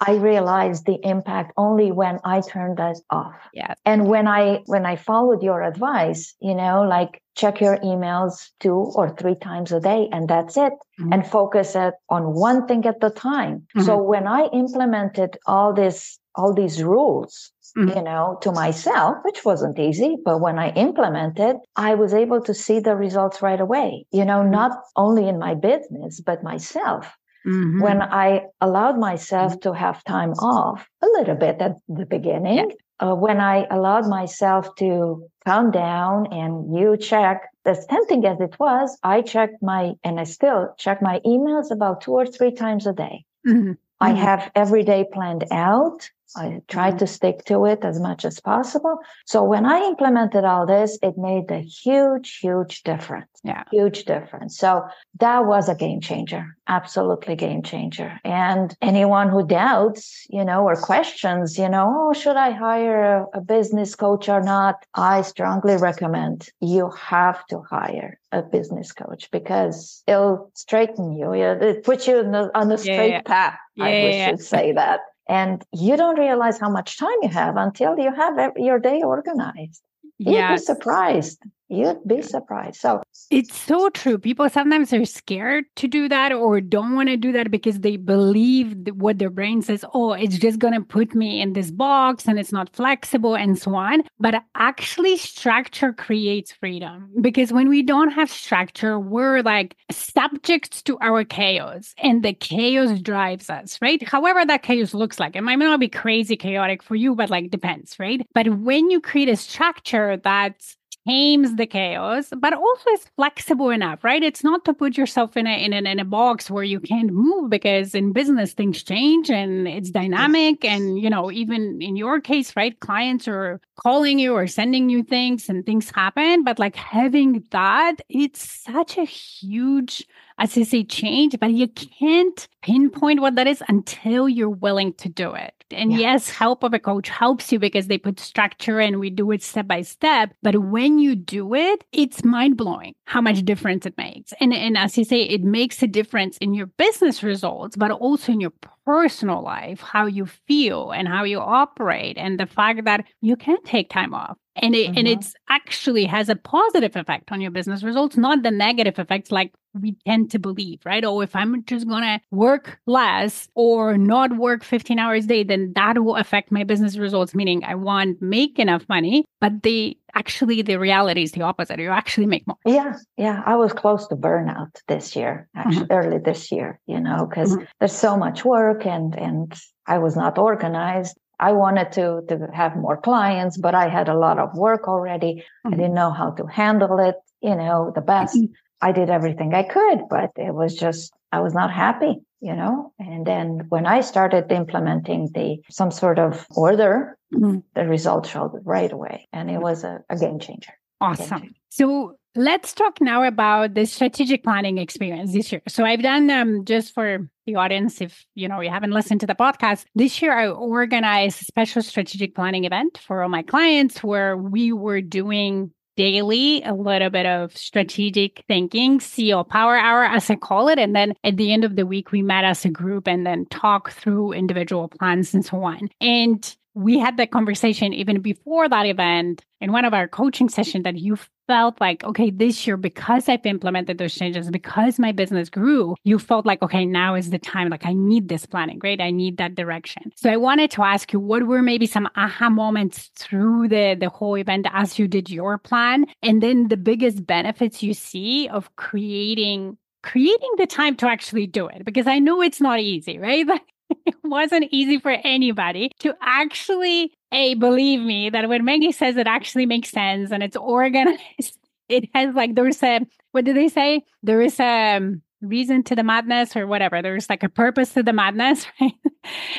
I 0.00 0.14
realized 0.16 0.84
the 0.84 0.98
impact 1.02 1.52
only 1.56 1.90
when 1.90 2.18
I 2.22 2.42
turned 2.42 2.76
that 2.76 2.96
off. 3.08 3.34
Yeah. 3.54 3.74
And 3.86 4.06
when 4.06 4.28
I 4.28 4.62
when 4.66 4.84
I 4.84 4.96
followed 4.96 5.42
your 5.42 5.62
advice, 5.62 6.34
you 6.40 6.54
know, 6.54 6.82
like 6.82 7.22
check 7.34 7.60
your 7.60 7.78
emails 7.78 8.50
two 8.60 8.92
or 8.94 9.14
three 9.16 9.36
times 9.36 9.72
a 9.72 9.80
day 9.80 10.08
and 10.12 10.28
that's 10.28 10.56
it 10.56 10.72
mm-hmm. 11.00 11.12
and 11.12 11.26
focus 11.26 11.74
it 11.74 11.94
on 12.10 12.34
one 12.34 12.66
thing 12.66 12.84
at 12.86 13.00
the 13.00 13.10
time. 13.10 13.66
Mm-hmm. 13.74 13.82
So 13.82 14.02
when 14.02 14.26
I 14.26 14.46
implemented 14.52 15.38
all 15.46 15.72
this 15.72 16.18
all 16.34 16.52
these 16.52 16.82
rules, 16.82 17.50
mm-hmm. 17.78 17.96
you 17.96 18.02
know, 18.02 18.38
to 18.42 18.52
myself, 18.52 19.16
which 19.22 19.46
wasn't 19.46 19.78
easy, 19.78 20.18
but 20.22 20.42
when 20.42 20.58
I 20.58 20.70
implemented, 20.72 21.56
I 21.76 21.94
was 21.94 22.12
able 22.12 22.42
to 22.42 22.52
see 22.52 22.78
the 22.78 22.94
results 22.94 23.40
right 23.40 23.60
away. 23.60 24.06
You 24.12 24.26
know, 24.26 24.40
mm-hmm. 24.40 24.50
not 24.50 24.72
only 24.96 25.26
in 25.26 25.38
my 25.38 25.54
business, 25.54 26.20
but 26.20 26.42
myself. 26.42 27.16
Mm-hmm. 27.46 27.80
When 27.80 28.02
I 28.02 28.46
allowed 28.60 28.98
myself 28.98 29.52
mm-hmm. 29.52 29.60
to 29.60 29.72
have 29.72 30.02
time 30.04 30.32
off 30.32 30.88
a 31.02 31.06
little 31.06 31.36
bit 31.36 31.60
at 31.60 31.76
the 31.88 32.04
beginning, 32.04 32.72
yeah. 32.72 33.08
uh, 33.08 33.14
when 33.14 33.40
I 33.40 33.66
allowed 33.70 34.08
myself 34.08 34.74
to 34.76 35.28
calm 35.44 35.70
down 35.70 36.32
and 36.32 36.76
you 36.76 36.96
check, 36.96 37.48
as 37.64 37.86
tempting 37.86 38.24
as 38.26 38.40
it 38.40 38.58
was, 38.58 38.98
I 39.02 39.22
checked 39.22 39.62
my, 39.62 39.92
and 40.02 40.18
I 40.18 40.24
still 40.24 40.74
check 40.76 41.00
my 41.00 41.20
emails 41.24 41.70
about 41.70 42.00
two 42.00 42.12
or 42.12 42.26
three 42.26 42.52
times 42.52 42.86
a 42.86 42.92
day. 42.92 43.24
Mm-hmm. 43.46 43.72
I 44.00 44.10
mm-hmm. 44.10 44.20
have 44.20 44.50
every 44.56 44.82
day 44.82 45.04
planned 45.12 45.44
out. 45.52 46.10
I 46.34 46.60
tried 46.68 46.90
mm-hmm. 46.90 46.98
to 46.98 47.06
stick 47.06 47.44
to 47.46 47.66
it 47.66 47.84
as 47.84 48.00
much 48.00 48.24
as 48.24 48.40
possible. 48.40 48.98
So 49.26 49.44
when 49.44 49.64
I 49.64 49.80
implemented 49.80 50.44
all 50.44 50.66
this, 50.66 50.98
it 51.02 51.16
made 51.16 51.50
a 51.50 51.60
huge, 51.60 52.38
huge 52.38 52.82
difference. 52.82 53.28
Yeah. 53.44 53.62
Huge 53.70 54.04
difference. 54.04 54.58
So 54.58 54.84
that 55.20 55.46
was 55.46 55.68
a 55.68 55.74
game 55.74 56.00
changer. 56.00 56.56
Absolutely 56.68 57.36
game 57.36 57.62
changer. 57.62 58.18
And 58.24 58.76
anyone 58.82 59.28
who 59.28 59.46
doubts, 59.46 60.26
you 60.28 60.44
know, 60.44 60.64
or 60.64 60.74
questions, 60.74 61.56
you 61.56 61.68
know, 61.68 62.08
oh, 62.08 62.12
should 62.12 62.36
I 62.36 62.50
hire 62.50 63.28
a, 63.34 63.38
a 63.38 63.40
business 63.40 63.94
coach 63.94 64.28
or 64.28 64.42
not? 64.42 64.84
I 64.94 65.22
strongly 65.22 65.76
recommend 65.76 66.48
you 66.60 66.90
have 66.90 67.46
to 67.48 67.62
hire 67.70 68.18
a 68.32 68.42
business 68.42 68.90
coach 68.90 69.30
because 69.30 70.02
it'll 70.06 70.50
straighten 70.54 71.12
you. 71.12 71.32
It 71.32 71.84
puts 71.84 72.08
you 72.08 72.22
the, 72.22 72.50
on 72.54 72.68
the 72.68 72.78
straight 72.78 73.10
yeah, 73.10 73.16
yeah. 73.16 73.20
path. 73.22 73.58
Yeah, 73.76 73.84
I 73.84 74.30
should 74.30 74.40
say 74.40 74.72
that. 74.72 75.00
And 75.28 75.64
you 75.72 75.96
don't 75.96 76.18
realize 76.18 76.58
how 76.58 76.70
much 76.70 76.98
time 76.98 77.16
you 77.22 77.28
have 77.28 77.56
until 77.56 77.98
you 77.98 78.14
have 78.14 78.52
your 78.56 78.78
day 78.78 79.02
organized. 79.02 79.82
You'd 80.18 80.48
be 80.48 80.58
surprised. 80.58 81.42
You'd 81.68 82.06
be 82.06 82.22
surprised. 82.22 82.80
So 82.80 83.02
it's 83.30 83.56
so 83.58 83.88
true. 83.88 84.18
People 84.18 84.48
sometimes 84.48 84.92
are 84.92 85.04
scared 85.04 85.64
to 85.76 85.88
do 85.88 86.08
that 86.08 86.32
or 86.32 86.60
don't 86.60 86.94
want 86.94 87.08
to 87.08 87.16
do 87.16 87.32
that 87.32 87.50
because 87.50 87.80
they 87.80 87.96
believe 87.96 88.76
what 88.94 89.18
their 89.18 89.30
brain 89.30 89.62
says, 89.62 89.84
oh, 89.92 90.12
it's 90.12 90.38
just 90.38 90.60
going 90.60 90.74
to 90.74 90.80
put 90.80 91.14
me 91.14 91.40
in 91.40 91.54
this 91.54 91.72
box 91.72 92.28
and 92.28 92.38
it's 92.38 92.52
not 92.52 92.74
flexible 92.74 93.34
and 93.34 93.58
so 93.58 93.74
on. 93.74 94.04
But 94.20 94.36
actually, 94.54 95.16
structure 95.16 95.92
creates 95.92 96.52
freedom 96.52 97.10
because 97.20 97.52
when 97.52 97.68
we 97.68 97.82
don't 97.82 98.10
have 98.10 98.30
structure, 98.30 99.00
we're 99.00 99.42
like 99.42 99.74
subjects 99.90 100.82
to 100.82 100.96
our 101.00 101.24
chaos 101.24 101.94
and 102.00 102.22
the 102.22 102.32
chaos 102.32 103.00
drives 103.00 103.50
us, 103.50 103.76
right? 103.82 104.06
However, 104.06 104.44
that 104.46 104.62
chaos 104.62 104.94
looks 104.94 105.18
like 105.18 105.34
it 105.34 105.42
might 105.42 105.58
not 105.58 105.80
be 105.80 105.88
crazy 105.88 106.36
chaotic 106.36 106.80
for 106.80 106.94
you, 106.94 107.16
but 107.16 107.28
like 107.28 107.50
depends, 107.50 107.98
right? 107.98 108.24
But 108.34 108.58
when 108.58 108.88
you 108.88 109.00
create 109.00 109.28
a 109.28 109.36
structure 109.36 110.16
that's 110.16 110.76
tames 111.06 111.56
the 111.56 111.66
chaos, 111.66 112.32
but 112.38 112.52
also 112.52 112.90
is 112.90 113.06
flexible 113.16 113.70
enough, 113.70 114.02
right? 114.04 114.22
It's 114.22 114.42
not 114.42 114.64
to 114.64 114.74
put 114.74 114.96
yourself 114.96 115.36
in 115.36 115.46
a 115.46 115.64
in 115.64 115.72
a, 115.72 115.90
in 115.90 115.98
a 116.00 116.04
box 116.04 116.50
where 116.50 116.64
you 116.64 116.80
can't 116.80 117.12
move 117.12 117.50
because 117.50 117.94
in 117.94 118.12
business 118.12 118.52
things 118.52 118.82
change 118.82 119.30
and 119.30 119.68
it's 119.68 119.90
dynamic. 119.90 120.64
And 120.64 120.98
you 120.98 121.10
know, 121.10 121.30
even 121.30 121.80
in 121.80 121.96
your 121.96 122.20
case, 122.20 122.56
right, 122.56 122.78
clients 122.80 123.28
are 123.28 123.60
calling 123.76 124.18
you 124.18 124.34
or 124.34 124.46
sending 124.46 124.88
you 124.88 125.02
things 125.02 125.48
and 125.48 125.64
things 125.64 125.90
happen. 125.90 126.44
But 126.44 126.58
like 126.58 126.76
having 126.76 127.44
that, 127.50 127.96
it's 128.08 128.62
such 128.64 128.98
a 128.98 129.04
huge 129.04 130.04
as 130.38 130.56
you 130.56 130.64
say, 130.64 130.84
change, 130.84 131.38
but 131.40 131.52
you 131.52 131.68
can't 131.68 132.46
pinpoint 132.62 133.20
what 133.20 133.36
that 133.36 133.46
is 133.46 133.62
until 133.68 134.28
you're 134.28 134.50
willing 134.50 134.92
to 134.94 135.08
do 135.08 135.32
it. 135.32 135.52
And 135.70 135.92
yeah. 135.92 135.98
yes, 135.98 136.28
help 136.28 136.62
of 136.62 136.74
a 136.74 136.78
coach 136.78 137.08
helps 137.08 137.50
you 137.50 137.58
because 137.58 137.86
they 137.86 137.98
put 137.98 138.20
structure 138.20 138.78
and 138.78 139.00
we 139.00 139.10
do 139.10 139.30
it 139.32 139.42
step 139.42 139.66
by 139.66 139.82
step. 139.82 140.34
But 140.42 140.56
when 140.56 140.98
you 140.98 141.16
do 141.16 141.54
it, 141.54 141.84
it's 141.92 142.22
mind 142.22 142.56
blowing 142.56 142.94
how 143.04 143.20
much 143.20 143.44
difference 143.44 143.86
it 143.86 143.96
makes. 143.96 144.32
And, 144.38 144.52
and 144.52 144.76
as 144.76 144.96
you 144.96 145.04
say, 145.04 145.22
it 145.22 145.42
makes 145.42 145.82
a 145.82 145.86
difference 145.86 146.36
in 146.38 146.54
your 146.54 146.66
business 146.66 147.22
results, 147.22 147.76
but 147.76 147.90
also 147.90 148.32
in 148.32 148.40
your 148.40 148.52
personal 148.86 149.42
life, 149.42 149.80
how 149.80 150.06
you 150.06 150.26
feel 150.26 150.92
and 150.92 151.08
how 151.08 151.24
you 151.24 151.40
operate, 151.40 152.16
and 152.16 152.40
the 152.40 152.46
fact 152.46 152.84
that 152.84 153.04
you 153.20 153.36
can 153.36 153.62
take 153.64 153.90
time 153.90 154.14
off 154.14 154.38
and 154.56 154.74
it 154.74 154.88
mm-hmm. 154.88 154.98
and 154.98 155.08
it's 155.08 155.34
actually 155.48 156.04
has 156.04 156.28
a 156.28 156.36
positive 156.36 156.96
effect 156.96 157.32
on 157.32 157.40
your 157.40 157.50
business 157.50 157.82
results 157.82 158.16
not 158.16 158.42
the 158.42 158.50
negative 158.50 158.98
effects 158.98 159.30
like 159.30 159.52
we 159.80 159.94
tend 160.06 160.30
to 160.30 160.38
believe 160.38 160.80
right 160.84 161.04
oh 161.04 161.20
if 161.20 161.36
i'm 161.36 161.64
just 161.64 161.88
gonna 161.88 162.20
work 162.30 162.78
less 162.86 163.48
or 163.54 163.96
not 163.98 164.36
work 164.36 164.64
15 164.64 164.98
hours 164.98 165.24
a 165.24 165.28
day 165.28 165.44
then 165.44 165.72
that 165.74 166.02
will 166.02 166.16
affect 166.16 166.50
my 166.50 166.64
business 166.64 166.96
results 166.96 167.34
meaning 167.34 167.62
i 167.64 167.74
won't 167.74 168.20
make 168.22 168.58
enough 168.58 168.84
money 168.88 169.24
but 169.40 169.62
the 169.62 169.96
actually 170.14 170.62
the 170.62 170.76
reality 170.76 171.22
is 171.22 171.32
the 171.32 171.42
opposite 171.42 171.78
you 171.78 171.90
actually 171.90 172.26
make 172.26 172.46
more 172.46 172.56
yeah 172.64 172.94
yeah 173.16 173.42
i 173.44 173.54
was 173.54 173.72
close 173.72 174.06
to 174.06 174.16
burnout 174.16 174.70
this 174.88 175.14
year 175.14 175.48
actually 175.54 175.84
mm-hmm. 175.84 175.92
early 175.92 176.18
this 176.18 176.50
year 176.50 176.80
you 176.86 176.98
know 176.98 177.26
because 177.26 177.52
mm-hmm. 177.54 177.64
there's 177.78 177.92
so 177.92 178.16
much 178.16 178.44
work 178.44 178.86
and 178.86 179.14
and 179.18 179.54
i 179.86 179.98
was 179.98 180.16
not 180.16 180.38
organized 180.38 181.16
I 181.38 181.52
wanted 181.52 181.92
to 181.92 182.22
to 182.28 182.48
have 182.52 182.76
more 182.76 182.96
clients, 182.96 183.58
but 183.58 183.74
I 183.74 183.88
had 183.88 184.08
a 184.08 184.18
lot 184.18 184.38
of 184.38 184.56
work 184.56 184.88
already. 184.88 185.34
Mm-hmm. 185.34 185.74
I 185.74 185.76
didn't 185.76 185.94
know 185.94 186.10
how 186.10 186.30
to 186.32 186.46
handle 186.46 186.98
it, 186.98 187.16
you 187.40 187.54
know, 187.54 187.92
the 187.94 188.00
best. 188.00 188.36
Mm-hmm. 188.36 188.52
I 188.80 188.92
did 188.92 189.10
everything 189.10 189.54
I 189.54 189.62
could, 189.62 190.08
but 190.08 190.30
it 190.36 190.54
was 190.54 190.74
just 190.74 191.12
I 191.32 191.40
was 191.40 191.54
not 191.54 191.72
happy, 191.72 192.16
you 192.40 192.54
know. 192.54 192.92
And 192.98 193.26
then 193.26 193.66
when 193.68 193.86
I 193.86 194.00
started 194.00 194.50
implementing 194.50 195.30
the 195.34 195.58
some 195.70 195.90
sort 195.90 196.18
of 196.18 196.46
order, 196.56 197.16
mm-hmm. 197.34 197.58
the 197.74 197.86
results 197.86 198.28
showed 198.30 198.52
right 198.64 198.92
away, 198.92 199.28
and 199.32 199.50
it 199.50 199.58
was 199.58 199.84
a, 199.84 200.04
a 200.08 200.16
game 200.16 200.38
changer. 200.38 200.72
Awesome. 201.00 201.54
So 201.68 202.16
let's 202.36 202.72
talk 202.72 203.00
now 203.00 203.22
about 203.22 203.74
the 203.74 203.86
strategic 203.86 204.44
planning 204.44 204.78
experience 204.78 205.32
this 205.32 205.50
year. 205.50 205.62
So 205.68 205.84
I've 205.84 206.02
done 206.02 206.30
um, 206.30 206.64
just 206.64 206.94
for 206.94 207.28
the 207.46 207.56
audience, 207.56 208.00
if 208.00 208.24
you 208.34 208.48
know 208.48 208.60
you 208.60 208.70
haven't 208.70 208.90
listened 208.90 209.20
to 209.20 209.26
the 209.26 209.34
podcast, 209.34 209.84
this 209.94 210.20
year 210.20 210.36
I 210.36 210.48
organized 210.48 211.42
a 211.42 211.44
special 211.44 211.82
strategic 211.82 212.34
planning 212.34 212.64
event 212.64 212.98
for 212.98 213.22
all 213.22 213.28
my 213.28 213.42
clients 213.42 214.02
where 214.02 214.36
we 214.36 214.72
were 214.72 215.00
doing 215.00 215.72
daily 215.96 216.62
a 216.62 216.74
little 216.74 217.10
bit 217.10 217.26
of 217.26 217.56
strategic 217.56 218.44
thinking, 218.46 218.98
CEO 218.98 219.48
power 219.48 219.76
hour, 219.76 220.04
as 220.04 220.30
I 220.30 220.36
call 220.36 220.68
it. 220.68 220.78
And 220.78 220.94
then 220.94 221.14
at 221.24 221.36
the 221.36 221.52
end 221.52 221.64
of 221.64 221.74
the 221.74 221.86
week, 221.86 222.12
we 222.12 222.22
met 222.22 222.44
as 222.44 222.64
a 222.64 222.68
group 222.68 223.08
and 223.08 223.26
then 223.26 223.46
talk 223.46 223.90
through 223.90 224.32
individual 224.32 224.88
plans 224.88 225.34
and 225.34 225.44
so 225.44 225.62
on. 225.64 225.88
And 226.00 226.56
we 226.76 226.98
had 226.98 227.16
that 227.16 227.30
conversation 227.30 227.94
even 227.94 228.20
before 228.20 228.68
that 228.68 228.84
event 228.84 229.42
in 229.62 229.72
one 229.72 229.86
of 229.86 229.94
our 229.94 230.06
coaching 230.06 230.50
sessions 230.50 230.84
that 230.84 230.98
you 230.98 231.16
felt 231.46 231.80
like, 231.80 232.04
okay, 232.04 232.30
this 232.30 232.66
year, 232.66 232.76
because 232.76 233.30
I've 233.30 233.46
implemented 233.46 233.96
those 233.96 234.14
changes, 234.14 234.50
because 234.50 234.98
my 234.98 235.10
business 235.10 235.48
grew, 235.48 235.94
you 236.04 236.18
felt 236.18 236.44
like, 236.44 236.60
okay, 236.60 236.84
now 236.84 237.14
is 237.14 237.30
the 237.30 237.38
time. 237.38 237.70
Like, 237.70 237.86
I 237.86 237.94
need 237.94 238.28
this 238.28 238.44
planning, 238.44 238.78
right? 238.84 239.00
I 239.00 239.10
need 239.10 239.38
that 239.38 239.54
direction. 239.54 240.12
So 240.16 240.30
I 240.30 240.36
wanted 240.36 240.70
to 240.72 240.82
ask 240.82 241.14
you, 241.14 241.18
what 241.18 241.46
were 241.46 241.62
maybe 241.62 241.86
some 241.86 242.10
aha 242.14 242.50
moments 242.50 243.10
through 243.16 243.68
the, 243.68 243.96
the 243.98 244.10
whole 244.10 244.36
event 244.36 244.66
as 244.70 244.98
you 244.98 245.08
did 245.08 245.30
your 245.30 245.56
plan? 245.56 246.04
And 246.22 246.42
then 246.42 246.68
the 246.68 246.76
biggest 246.76 247.26
benefits 247.26 247.82
you 247.82 247.94
see 247.94 248.48
of 248.48 248.74
creating 248.76 249.78
creating 250.02 250.50
the 250.56 250.68
time 250.68 250.94
to 250.94 251.08
actually 251.08 251.48
do 251.48 251.66
it 251.66 251.84
because 251.84 252.06
I 252.06 252.20
know 252.20 252.40
it's 252.40 252.60
not 252.60 252.78
easy, 252.78 253.18
right? 253.18 253.44
it 254.06 254.14
wasn't 254.24 254.66
easy 254.70 254.98
for 254.98 255.10
anybody 255.10 255.90
to 256.00 256.14
actually 256.20 257.12
a 257.32 257.54
believe 257.54 258.00
me 258.00 258.30
that 258.30 258.48
when 258.48 258.64
Maggie 258.64 258.92
says 258.92 259.16
it 259.16 259.26
actually 259.26 259.66
makes 259.66 259.90
sense 259.90 260.30
and 260.30 260.42
it's 260.42 260.56
organized. 260.56 261.20
It 261.88 262.08
has 262.16 262.34
like 262.34 262.56
there's 262.56 262.82
a 262.82 263.06
what 263.30 263.44
do 263.44 263.54
they 263.54 263.68
say? 263.68 264.02
There 264.20 264.40
is 264.40 264.58
a 264.58 264.96
um, 264.96 265.22
reason 265.40 265.82
to 265.84 265.94
the 265.94 266.02
madness 266.02 266.56
or 266.56 266.66
whatever. 266.66 267.02
There's 267.02 267.28
like 267.28 267.42
a 267.42 267.48
purpose 267.48 267.94
to 267.94 268.02
the 268.02 268.12
madness, 268.12 268.66
right? 268.80 268.92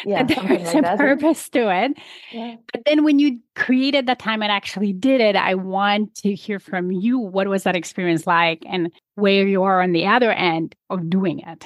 Yeah, 0.05 0.24
there's 0.24 0.39
like 0.39 0.75
a 0.75 0.81
that. 0.81 0.98
purpose 0.98 1.50
to 1.50 1.69
it. 1.69 1.98
Yeah. 2.31 2.55
But 2.72 2.84
then 2.86 3.03
when 3.03 3.19
you 3.19 3.39
created 3.55 4.07
that 4.07 4.19
time 4.19 4.41
and 4.41 4.51
actually 4.51 4.93
did 4.93 5.22
it, 5.22 5.36
I 5.36 5.55
want 5.55 6.15
to 6.15 6.34
hear 6.34 6.60
from 6.60 6.91
you. 6.91 7.19
What 7.19 7.48
was 7.48 7.63
that 7.63 7.75
experience 7.75 8.27
like 8.27 8.63
and 8.67 8.91
where 9.15 9.48
you 9.48 9.63
are 9.63 9.81
on 9.81 9.91
the 9.91 10.07
other 10.07 10.31
end 10.31 10.75
of 10.89 11.10
doing 11.10 11.39
it? 11.39 11.65